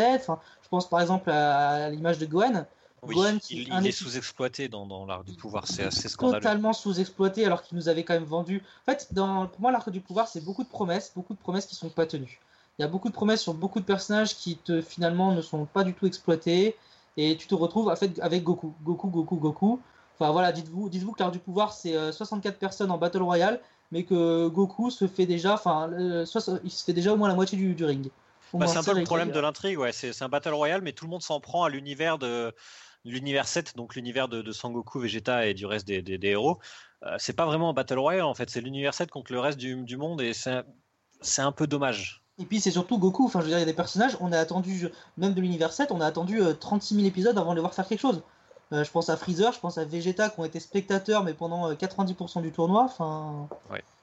[0.62, 2.66] Je pense par exemple à, l'image de Gohan.
[3.08, 3.16] Oui,
[3.50, 6.42] il, est sous-exploité dans, dans l'arc du pouvoir, c'est assez scandaleux.
[6.42, 8.64] Totalement sous-exploité alors qu'il nous avait quand même vendu.
[8.82, 11.66] En fait, dans, pour moi, l'arc du pouvoir, c'est beaucoup de promesses, beaucoup de promesses
[11.66, 12.40] qui sont pas tenues.
[12.78, 15.66] Il y a beaucoup de promesses sur beaucoup de personnages qui te, finalement ne sont
[15.66, 16.76] pas du tout exploités
[17.18, 18.74] et tu te retrouves en fait, avec Goku.
[18.84, 19.80] Goku, Goku, Goku.
[20.20, 23.62] Enfin voilà, dites-vous dites que l'arc du pouvoir, c'est 64 euh, personnes en Battle Royale,
[23.92, 26.26] mais que Goku se fait déjà, enfin, il
[26.72, 28.10] se fait déjà au moins la moitié du, du ring.
[28.54, 29.92] Bah, c'est un peu le problème de l'intrigue, ouais.
[29.92, 32.54] C'est c'est un battle royale, mais tout le monde s'en prend à l'univers de
[33.06, 36.60] l'univers 7, donc l'univers de, de Sangoku, Vegeta et du reste des, des- des héros.
[37.04, 39.58] Euh, c'est pas vraiment un battle royale en fait, c'est l'univers 7 contre le reste
[39.58, 40.64] du, du monde et c'est
[41.22, 42.22] c'est un peu dommage.
[42.38, 44.32] Et puis c'est surtout Goku, enfin je veux dire, il y a des personnages, on
[44.34, 47.56] a attendu, même de l'univers 7, on a attendu euh, 36 000 épisodes avant de
[47.56, 48.22] les voir faire quelque chose.
[48.74, 51.70] Euh, je pense à Freezer, je pense à Vegeta qui ont été spectateurs mais pendant
[51.70, 53.48] euh, 90% du tournoi, enfin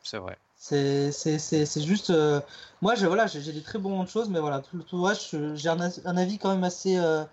[0.04, 0.38] C'est vrai.
[0.56, 2.10] c'est c'est- c'est- c'est juste...
[2.10, 2.40] euh,
[2.80, 4.84] Moi je, voilà, j'ai j'ai des très bonnes choses mais voilà, tout, le
[5.14, 5.80] je- j'ai un,
[6.16, 7.24] avis quand même assez euh.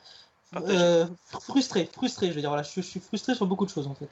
[0.55, 3.95] Euh, frustré, frustré, je veux dire, voilà, je, suis frustré sur beaucoup de choses en
[3.95, 4.09] fait.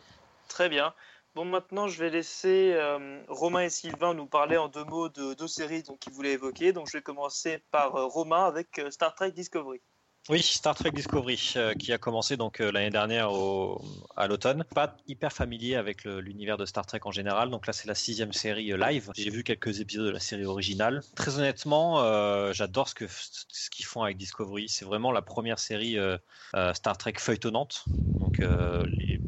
[0.48, 0.94] Très bien.
[1.36, 5.34] Bon, maintenant, je vais laisser euh, Romain et Sylvain nous parler en deux mots de
[5.36, 6.74] deux séries qu'ils voulaient évoquer.
[6.74, 9.82] Donc, je vais commencer par euh, Romain avec Star Trek Discovery.
[10.30, 13.82] Oui, Star Trek Discovery, euh, qui a commencé donc euh, l'année dernière au,
[14.18, 14.66] à l'automne.
[14.76, 17.50] Pas hyper familier avec l'univers de Star Trek en général.
[17.50, 19.10] Donc là, c'est la sixième série euh, live.
[19.16, 21.02] J'ai vu quelques épisodes de la série originale.
[21.16, 22.04] Très honnêtement,
[22.52, 24.68] j'adore ce que ce qu'ils font avec Discovery.
[24.68, 25.98] C'est vraiment la première série
[26.74, 27.86] Star Trek feuilletonnante.
[27.88, 29.22] Donc les-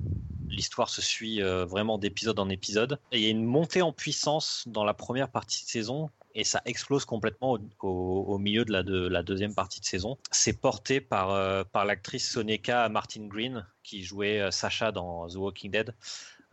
[0.59, 2.99] L'histoire se suit euh, vraiment d'épisode en épisode.
[3.13, 6.43] Et il y a une montée en puissance dans la première partie de saison et
[6.43, 10.17] ça explose complètement au, milieu de la, de la deuxième partie de saison.
[10.31, 15.35] C'est porté par, euh, par l'actrice Soneca Martin Green qui jouait euh, Sacha dans The
[15.35, 15.95] Walking Dead.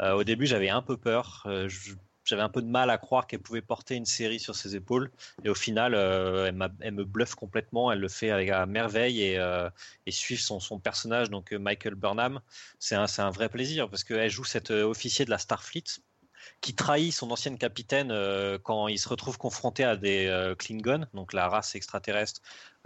[0.01, 1.49] Au début, j'avais un peu peur.
[2.27, 5.11] J'avais un peu de mal à croire qu'elle pouvait porter une série sur ses épaules.
[5.45, 6.51] Et au final, euh,
[6.81, 7.91] elle, me bluffe complètement.
[7.93, 9.71] Elle le fait avec à merveille et, euh,
[10.11, 12.41] son, son personnage, donc euh, Michael Burnham,
[12.79, 15.85] c'est un, un vrai plaisir parce qu'elle joue cet euh, officier de la Starfleet
[16.61, 21.07] qui trahit son ancienne capitaine euh, quand il se retrouve confronté à des euh, Klingons,
[21.15, 22.41] donc la race extraterrestre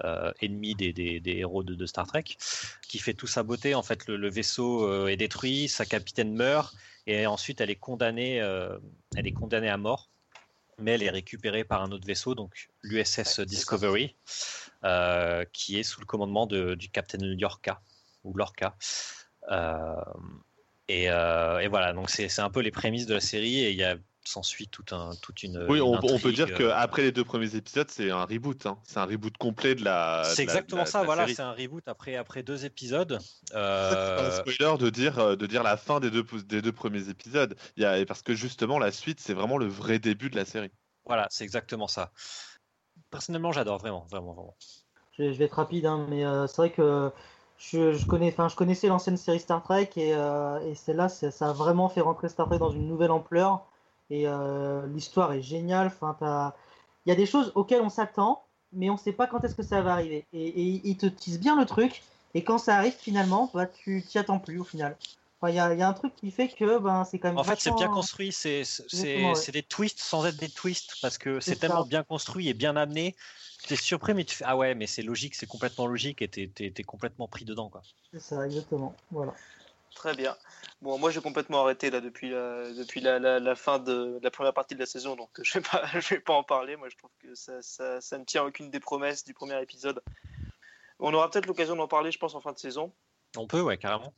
[0.05, 2.25] euh, ennemie des, des- des héros de, de Star Trek,
[2.89, 3.75] qui fait tout saboter.
[3.75, 6.75] En fait, le, le vaisseau est détruit, sa capitaine meurt,
[7.07, 10.09] et ensuite elle est condamnée, elle est condamnée à mort.
[10.79, 14.17] Mais elle est récupérée par un autre vaisseau, donc l'USS Discovery,
[14.85, 17.83] euh, qui est sous le commandement de- du capitaine Lorca
[18.25, 18.77] ou Lorca.
[19.51, 19.95] Euh,
[21.03, 23.71] et, euh, et voilà, donc c'est c'est un peu les prémices de la série et
[23.71, 25.57] il y a s'ensuit tout un, toute une.
[25.69, 28.67] Oui, une on, on peut dire euh, qu'après les deux premiers épisodes, c'est un reboot.
[28.67, 28.81] hein.
[28.85, 30.35] C'est un reboot complet de la.
[30.35, 33.19] C'est exactement la- ça, la voilà, c'est un reboot après, après deux épisodes.
[34.03, 36.63] C'est pas Euh, un spoiler de dire, euh, de dire la fin des deux, des
[36.63, 37.57] deux premiers épisodes.
[37.77, 40.45] Il y a, parce que justement, la suite, c'est vraiment le vrai début de la
[40.45, 40.71] série.
[41.05, 42.13] voilà, c'est exactement ça.
[43.11, 44.57] Personnellement, j'adore vraiment, vraiment, vraiment.
[45.13, 47.13] Je vais, je vais être rapide, hein, mais euh, c'est vrai que
[47.61, 51.53] je, je connais, je connaissais l'ancienne série Star Trek et, euh, et celle-là, ça a
[51.53, 53.67] vraiment fait rentrer Star Trek dans une nouvelle ampleur.
[54.09, 55.93] Et euh, l'histoire est géniale.
[56.11, 58.43] Il y a des choses auxquelles on s'attend,
[58.73, 60.27] mais on ne sait pas quand est-ce que ça va arriver.
[60.33, 62.03] Et, et ils te teasent bien le truc,
[62.35, 64.97] et quand ça arrive finalement, bah, tu t'y attends plus au final.
[65.41, 67.29] Enfin, il y a, il y a un truc qui fait que ben, c'est quand
[67.29, 67.39] même.
[67.39, 68.63] En fait, c'est bien construit, c'est
[68.93, 69.35] ouais.
[69.35, 71.89] c'est des twists sans être des twists parce que c'est tellement ça.
[71.89, 73.17] bien construit et bien amené.
[73.67, 76.29] Tu es surpris, mais tu fais Ah ouais, mais c'est logique, c'est complètement logique et
[76.29, 77.71] tu es, complètement pris dedans.
[77.71, 77.81] Quoi.
[78.13, 78.95] C'est ça, exactement.
[79.11, 79.35] Voilà.
[79.95, 80.37] Très bien.
[80.83, 84.21] Bon, moi, j'ai complètement arrêté là depuis la, depuis la, la- la fin de, de
[84.23, 86.77] la première partie de la saison, donc je vais pas, je vais pas en parler.
[86.77, 90.03] Moi, je trouve que ça, ça, ça ne tient aucune des promesses du premier épisode.
[90.99, 92.93] On aura peut-être l'occasion d'en parler, je pense, en fin de saison.
[93.37, 94.13] On peut, ouais, carrément.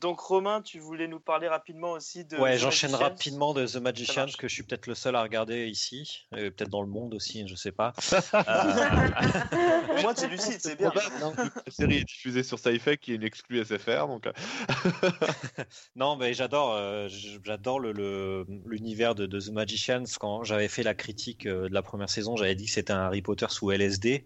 [0.00, 2.36] Donc, Romain, tu voulais nous parler rapidement aussi de.
[2.36, 4.36] Ouais, The j'enchaîne rapidement de The Magician, marche.
[4.36, 7.46] que je suis peut-être le seul à regarder ici, euh, peut-être dans le monde aussi,
[7.48, 7.92] je sais pas.
[8.34, 10.92] Euh, Au moins, tu es lucide, c'est bien.
[10.94, 14.06] La série est diffusée sur Sci-Fi, qui est une exclue SFR.
[14.06, 14.32] Donc, euh,
[15.96, 17.08] non, mais j'adore, euh,
[17.44, 20.04] j'adore le- le- l'univers de, de The Magicians.
[20.20, 23.00] Quand j'avais fait la critique euh, de la première saison, j'avais dit que c'était un
[23.06, 24.24] Harry Potter sous LSD.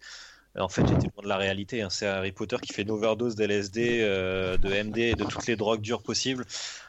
[0.58, 1.80] En fait, j'étais loin de la réalité.
[1.82, 1.88] hein.
[1.90, 5.56] C'est Harry Potter qui fait une overdose d'LSD, euh, de MD et de toutes les
[5.56, 6.44] drogues dures possibles.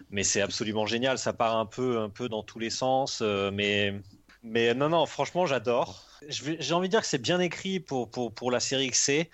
[0.09, 1.17] Mais c'est absolument génial.
[1.17, 3.21] Ça part un peu, un peu dans tous les sens.
[3.21, 4.01] euh, mais,
[4.43, 6.07] mais non, non, franchement, j'adore.
[6.29, 9.29] J'ai envie de dire que c'est bien écrit pour, pour, pour la série que c'est.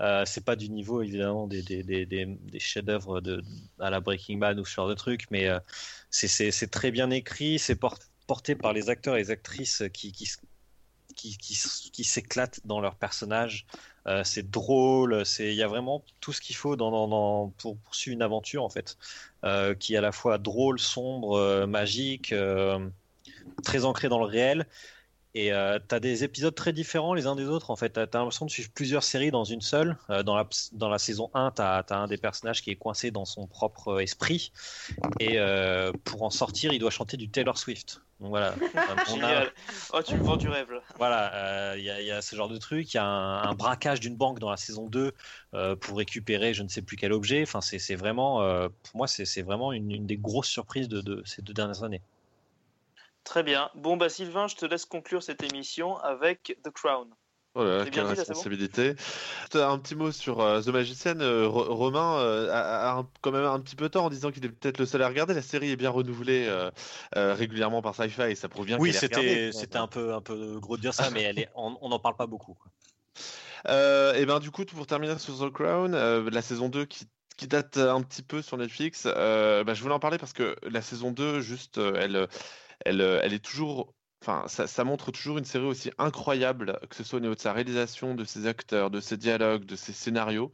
[0.00, 3.42] Euh, c'est pas du niveau évidemment des, des, des, des, chefs-d'œuvre de,
[3.78, 5.60] à la Breaking Bad ou ce genre de truc, mais euh,
[6.10, 10.26] c'est- très bien écrit, c'est por- porté par les acteurs et les actrices qui, qui,
[11.14, 13.66] qui, qui, s'éclatent dans leurs personnages.
[14.06, 18.14] Euh, c'est drôle, c'est il y a vraiment tout ce qu'il faut dans, pour poursuivre
[18.14, 18.98] une aventure en fait,
[19.44, 22.34] euh, qui est à la fois drôle, sombre, euh, magique,
[23.62, 24.66] très ancré dans le réel.
[25.36, 27.70] Et euh, tu as des épisodes très différents les uns des autres.
[27.70, 29.96] En fait, tu as, l'impression de suivre plusieurs séries dans une seule.
[30.08, 33.10] Euh, dans, la, dans la saison 1, tu as, un des personnages qui est coincé
[33.10, 34.52] dans son propre esprit.
[35.18, 38.00] Et euh, pour en sortir, il doit chanter du Taylor Swift.
[38.20, 38.54] Donc voilà.
[38.74, 39.52] On a- Génial.
[39.92, 40.80] Oh, tu me vends du rêve là.
[40.98, 42.94] voilà, euh, il y, a- il y a ce genre de truc.
[42.94, 45.12] Il y a un, un braquage d'une banque dans la saison 2
[45.54, 47.42] euh, pour récupérer je ne sais plus quel objet.
[47.42, 51.00] Enfin, c'est vraiment, euh, pour moi, c'est c'est vraiment une, une des grosses surprises de,
[51.00, 52.02] de ces deux dernières années.
[53.24, 53.70] Très bien.
[53.74, 57.08] Bon, bah, Sylvain, je te laisse conclure cette émission avec The Crown.
[57.56, 58.94] Oh là là, quelle dit, bon responsabilité.
[59.54, 61.20] Un petit mot sur euh, The Magician.
[61.20, 64.32] euh, Ro- Romain euh, a, a un- quand même un petit peu tort en disant
[64.32, 65.34] qu'il est peut-être le seul à regarder.
[65.34, 66.70] La série est bien renouvelée euh,
[67.16, 70.20] euh, régulièrement par Sci-Fi et ça prouve bien Oui, qu'elle est c'était un peu un
[70.20, 72.58] peu gros de dire ça, mais elle est, on n'en parle pas beaucoup.
[73.68, 77.06] Euh, et ben du coup, pour terminer sur The Crown, euh, la saison 2 qui,
[77.36, 80.56] qui date un petit peu sur Netflix, euh, bah, je voulais en parler parce que
[80.62, 82.28] la saison 2, juste, euh, elle,
[82.84, 83.94] elle, euh, elle est toujours.
[84.26, 87.52] Enfin, ça, montre toujours une série aussi incroyable, que ce soit au niveau de sa
[87.52, 90.50] réalisation, de ses acteurs, de ses dialogues, de ses scénarios.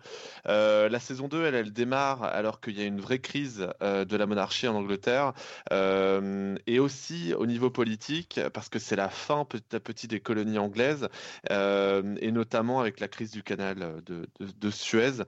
[0.48, 4.04] Euh, la saison 2, elle, elle démarre alors qu'il y a une vraie crise euh,
[4.04, 5.34] de la monarchie en Angleterre,
[5.72, 10.18] euh, et aussi au niveau politique, parce que c'est la fin petit à petit des
[10.18, 11.08] colonies anglaises,
[11.48, 15.22] et notamment avec la crise du canal de, Suez.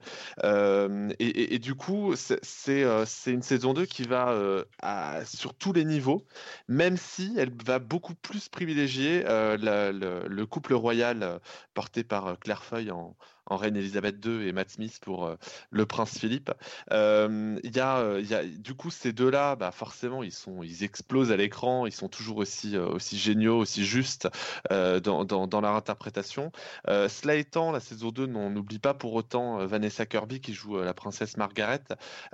[1.19, 2.83] Et, du coup, c'est
[3.27, 4.35] une saison 2 qui va
[5.23, 6.25] sur tous les niveaux,
[6.67, 11.39] même si elle va beaucoup plus privilégier euh, la- le, le couple royal euh,
[11.73, 13.15] porté par euh, Claire Foy en,
[13.45, 15.35] en reine Elisabeth II et Matt Smith pour euh,
[15.69, 16.51] le prince Philippe.
[16.91, 21.85] Euh, Il y a, euh, du coup, ces deux-là, bah, forcément, ils, explosent à l'écran,
[21.85, 24.27] ils sont toujours aussi, euh, géniaux, aussi justes
[24.71, 26.51] euh, dans, leur interprétation.
[26.87, 30.53] Euh, cela étant, la saison 2, on n'oublie pas pour autant euh, Vanessa Kirby qui
[30.53, 31.83] joue euh, la princesse Margaret,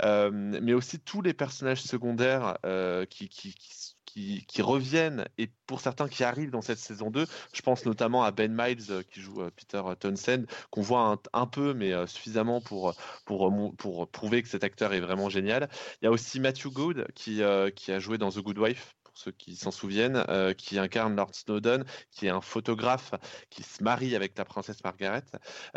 [0.04, 3.74] euh, mais aussi tous les personnages secondaires euh, qui, qui, qui,
[4.14, 7.26] qui- reviennent et pour certains qui arrivent dans cette saison 2.
[7.54, 11.48] Je pense notamment à Ben Miles euh, qui joue euh, Peter Townsend, qu'on voit un,
[11.48, 12.94] peu, mais euh, suffisamment pour,
[13.26, 15.70] pour, pour prouver que cet acteur est vraiment génial.
[16.02, 17.42] Il y a aussi Matthew Good qui,
[17.76, 18.96] qui a joué dans The Good Wife.
[19.10, 23.12] Pour ceux qui s'en souviennent, euh, qui incarne Lord Snowdon, qui est un photographe
[23.50, 25.24] qui se marie avec la princesse Margaret.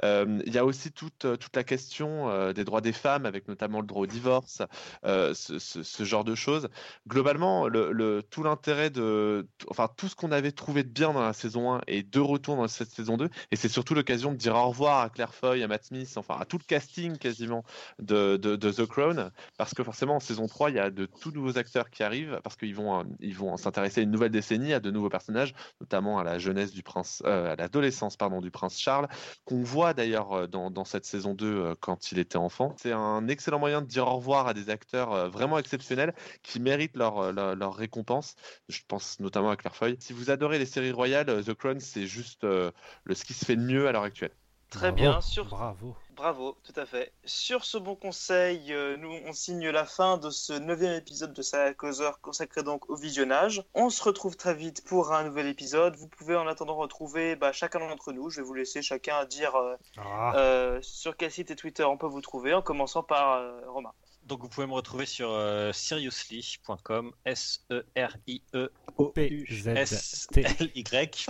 [0.04, 3.48] Euh, il y a aussi toute, euh, toute la question des droits des femmes, avec
[3.48, 4.62] notamment le droit au divorce,
[5.02, 6.68] ce, genre de choses.
[7.08, 9.46] Globalement, le, le- tout l'intérêt de.
[9.68, 12.56] Enfin, tout ce qu'on avait trouvé de bien dans la saison 1 est de retour
[12.56, 13.28] dans cette saison 2.
[13.50, 16.36] Et c'est surtout l'occasion de dire au revoir à Claire Foy, à Matt Smith, enfin
[16.38, 17.64] à tout le casting quasiment
[17.98, 19.30] de, The Crown.
[19.56, 22.40] Parce que forcément, en saison 3, il y a de tout nouveaux acteurs qui arrivent,
[22.42, 26.18] parce qu'ils vont, ils vont s'intéresser à une nouvelle décennie, à de nouveaux personnages, notamment
[26.18, 29.08] à la jeunesse du prince, euh, à l'adolescence, pardon, du prince Charles,
[29.46, 32.74] qu'on voit d'ailleurs euh, dans, dans cette saison 2 euh, quand il était enfant.
[32.76, 36.60] C'est un excellent moyen de dire au revoir à des acteurs euh, vraiment exceptionnels qui
[36.60, 38.36] méritent leur, leur, leur récompense.
[38.68, 39.96] Je pense notamment à Claire Foy.
[39.98, 42.70] Si vous adorez les séries royales, The Crown, c'est juste euh,
[43.04, 44.32] le, ce qui se fait de mieux à l'heure actuelle.
[44.68, 45.20] Très Bravo, bien.
[45.22, 45.46] Sur...
[45.46, 45.96] Bravo.
[46.22, 47.12] Bravo, tout à fait.
[47.24, 51.42] Sur ce bon conseil, euh, nous on signe la fin de ce neuvième épisode de
[51.42, 53.64] Saga Causeur consacré donc au visionnage.
[53.74, 55.96] On se retrouve très vite pour un nouvel épisode.
[55.96, 58.30] Vous pouvez en attendant retrouver bah, chacun d'entre nous.
[58.30, 61.96] Je vais vous laisser chacun dire euh, Ah, euh, sur quel site et Twitter on
[61.96, 63.92] peut vous trouver, en commençant par euh, Romain.
[64.24, 67.86] Donc vous pouvez me retrouver sur euh, seriously.com, S-E-R-I-E-O-U-S-L-Y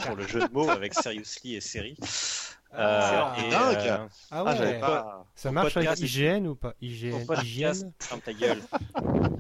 [0.03, 1.97] pour le jeu de mots avec Seriously et série.
[2.75, 3.77] Ah, et, dingue.
[3.87, 3.99] euh,
[4.31, 4.81] ah Ah, ouais.
[4.81, 5.27] pas.
[5.35, 7.93] Ça marche avec podcast- IGN ou pas IGN, podcast, hygiène?
[8.01, 8.61] ferme ta gueule.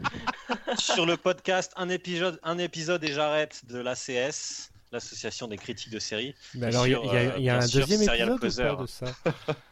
[0.78, 5.98] sur le podcast, un épisode, un épisode et j'arrête de l'ACS, l'association des critiques de
[5.98, 6.34] séries.
[6.54, 8.38] Mais alors, il y a, y a- euh, y a bien un deuxième épisode ou
[8.38, 8.62] Causer.
[8.64, 9.06] pas de ça?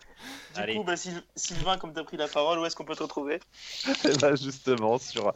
[0.54, 0.74] Du Allez.
[0.76, 3.02] coup, bah, Syl- Sylvain, comme tu as pris la parole, où est-ce qu'on peut te
[3.02, 3.40] retrouver?
[4.42, 5.32] Justement, sur,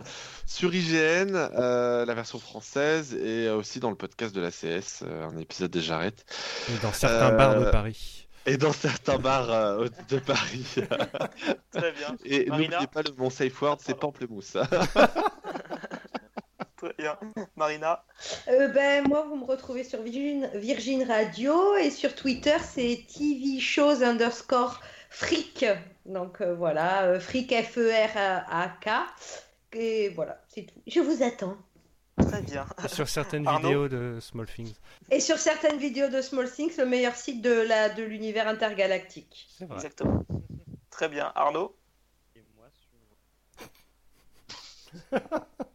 [0.46, 5.26] sur IGN, euh, la version française, et aussi dans le podcast de la CS, euh,
[5.28, 6.24] un épisode des Jarrettes.
[6.68, 8.20] Et Dans certains Euh, bars de Paris.
[8.46, 10.66] Et dans certains bars euh, de Paris.
[11.72, 12.14] Très bien.
[12.26, 14.56] Et n'oubliez pas, le, mon safe word, c'est pamplemousse.
[17.56, 18.04] Marina.
[18.48, 23.60] Euh, ben, moi, vous me retrouvez sur Virgin, Virgin Radio et sur Twitter, c'est TV
[23.60, 24.80] shows underscore
[25.10, 25.64] freak.
[26.06, 28.88] Donc euh, voilà, euh, freak F-E-R-A-K.
[29.72, 30.80] Et voilà, c'est tout.
[30.86, 31.56] Je vous attends.
[32.20, 32.66] Très bien.
[32.84, 34.74] Et sur certaines Arnaud vidéos de Small Things.
[35.10, 39.48] Et sur certaines vidéos de Small Things, le meilleur site de la de l'univers intergalactique.
[39.58, 39.76] C'est vrai.
[39.76, 40.24] Exactement.
[40.90, 41.32] Très bien.
[41.34, 41.76] Arnaud.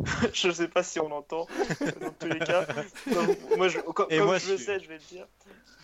[0.32, 1.46] je sais pas si on entend.
[2.00, 2.66] Dans tous les cas,
[3.12, 5.26] Donc, moi, je, comme, Et comme moi, je le sais, je vais le dire.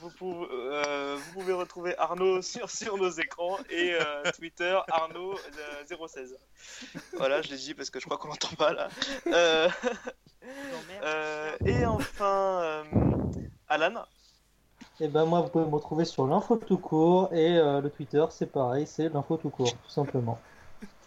[0.01, 5.35] Vous pouvez, euh, vous pouvez retrouver Arnaud sur, sur nos écrans et euh, Twitter Arnaud
[5.35, 6.37] euh, 016.
[7.17, 8.89] Voilà, je l'ai dit parce que je crois qu'on l'entend pas là.
[9.27, 9.69] Euh,
[11.03, 12.85] euh, et enfin, euh,
[13.69, 14.05] Alan.
[15.01, 18.25] Et ben moi, vous pouvez me retrouver sur l'info tout court et euh, le Twitter,
[18.31, 20.41] c'est pareil, c'est l'info tout court, tout simplement.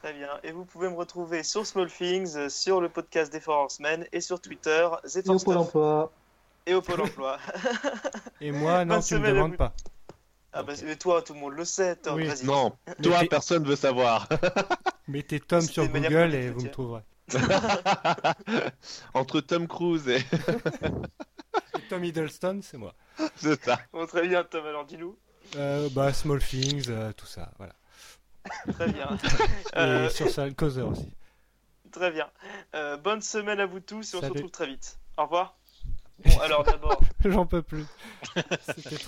[0.02, 0.30] Très bien.
[0.44, 4.08] Et vous pouvez me retrouver sur Small Things, euh, sur le podcast des Force Men
[4.12, 6.12] et sur Twitter Et au Pôle emploi.
[6.66, 7.38] et au Pôle emploi.
[8.42, 9.74] Et moi, non, tu me semaine à demandes pas.
[10.54, 11.96] Ah bah mais toi, tout le monde le sait.
[11.98, 12.28] Tom, Oui.
[12.44, 14.28] non, toi, personne veut savoir.
[15.08, 17.02] Mettez Tom sur Google et vous me trouverez.
[19.14, 20.18] Entre Tom Cruise et.
[20.18, 22.94] Et Tom Hiddleston, c'est moi.
[23.36, 23.80] c'est ça.
[23.94, 25.16] Bon, très bien, Tom, alors dis-nous.
[25.58, 27.74] Euh, bah, Small Things, euh, tout ça, voilà.
[28.74, 29.08] Très bien.
[29.74, 31.12] Et Euh, sur ça, Causeur aussi.
[31.92, 32.30] très bien.
[32.76, 34.98] Euh, bonne semaine à vous tous et on se retrouve très vite.
[35.18, 35.58] Au revoir.
[36.24, 37.84] Bon, alors d'abord, J'en peux plus.
[38.36, 38.96] C'était très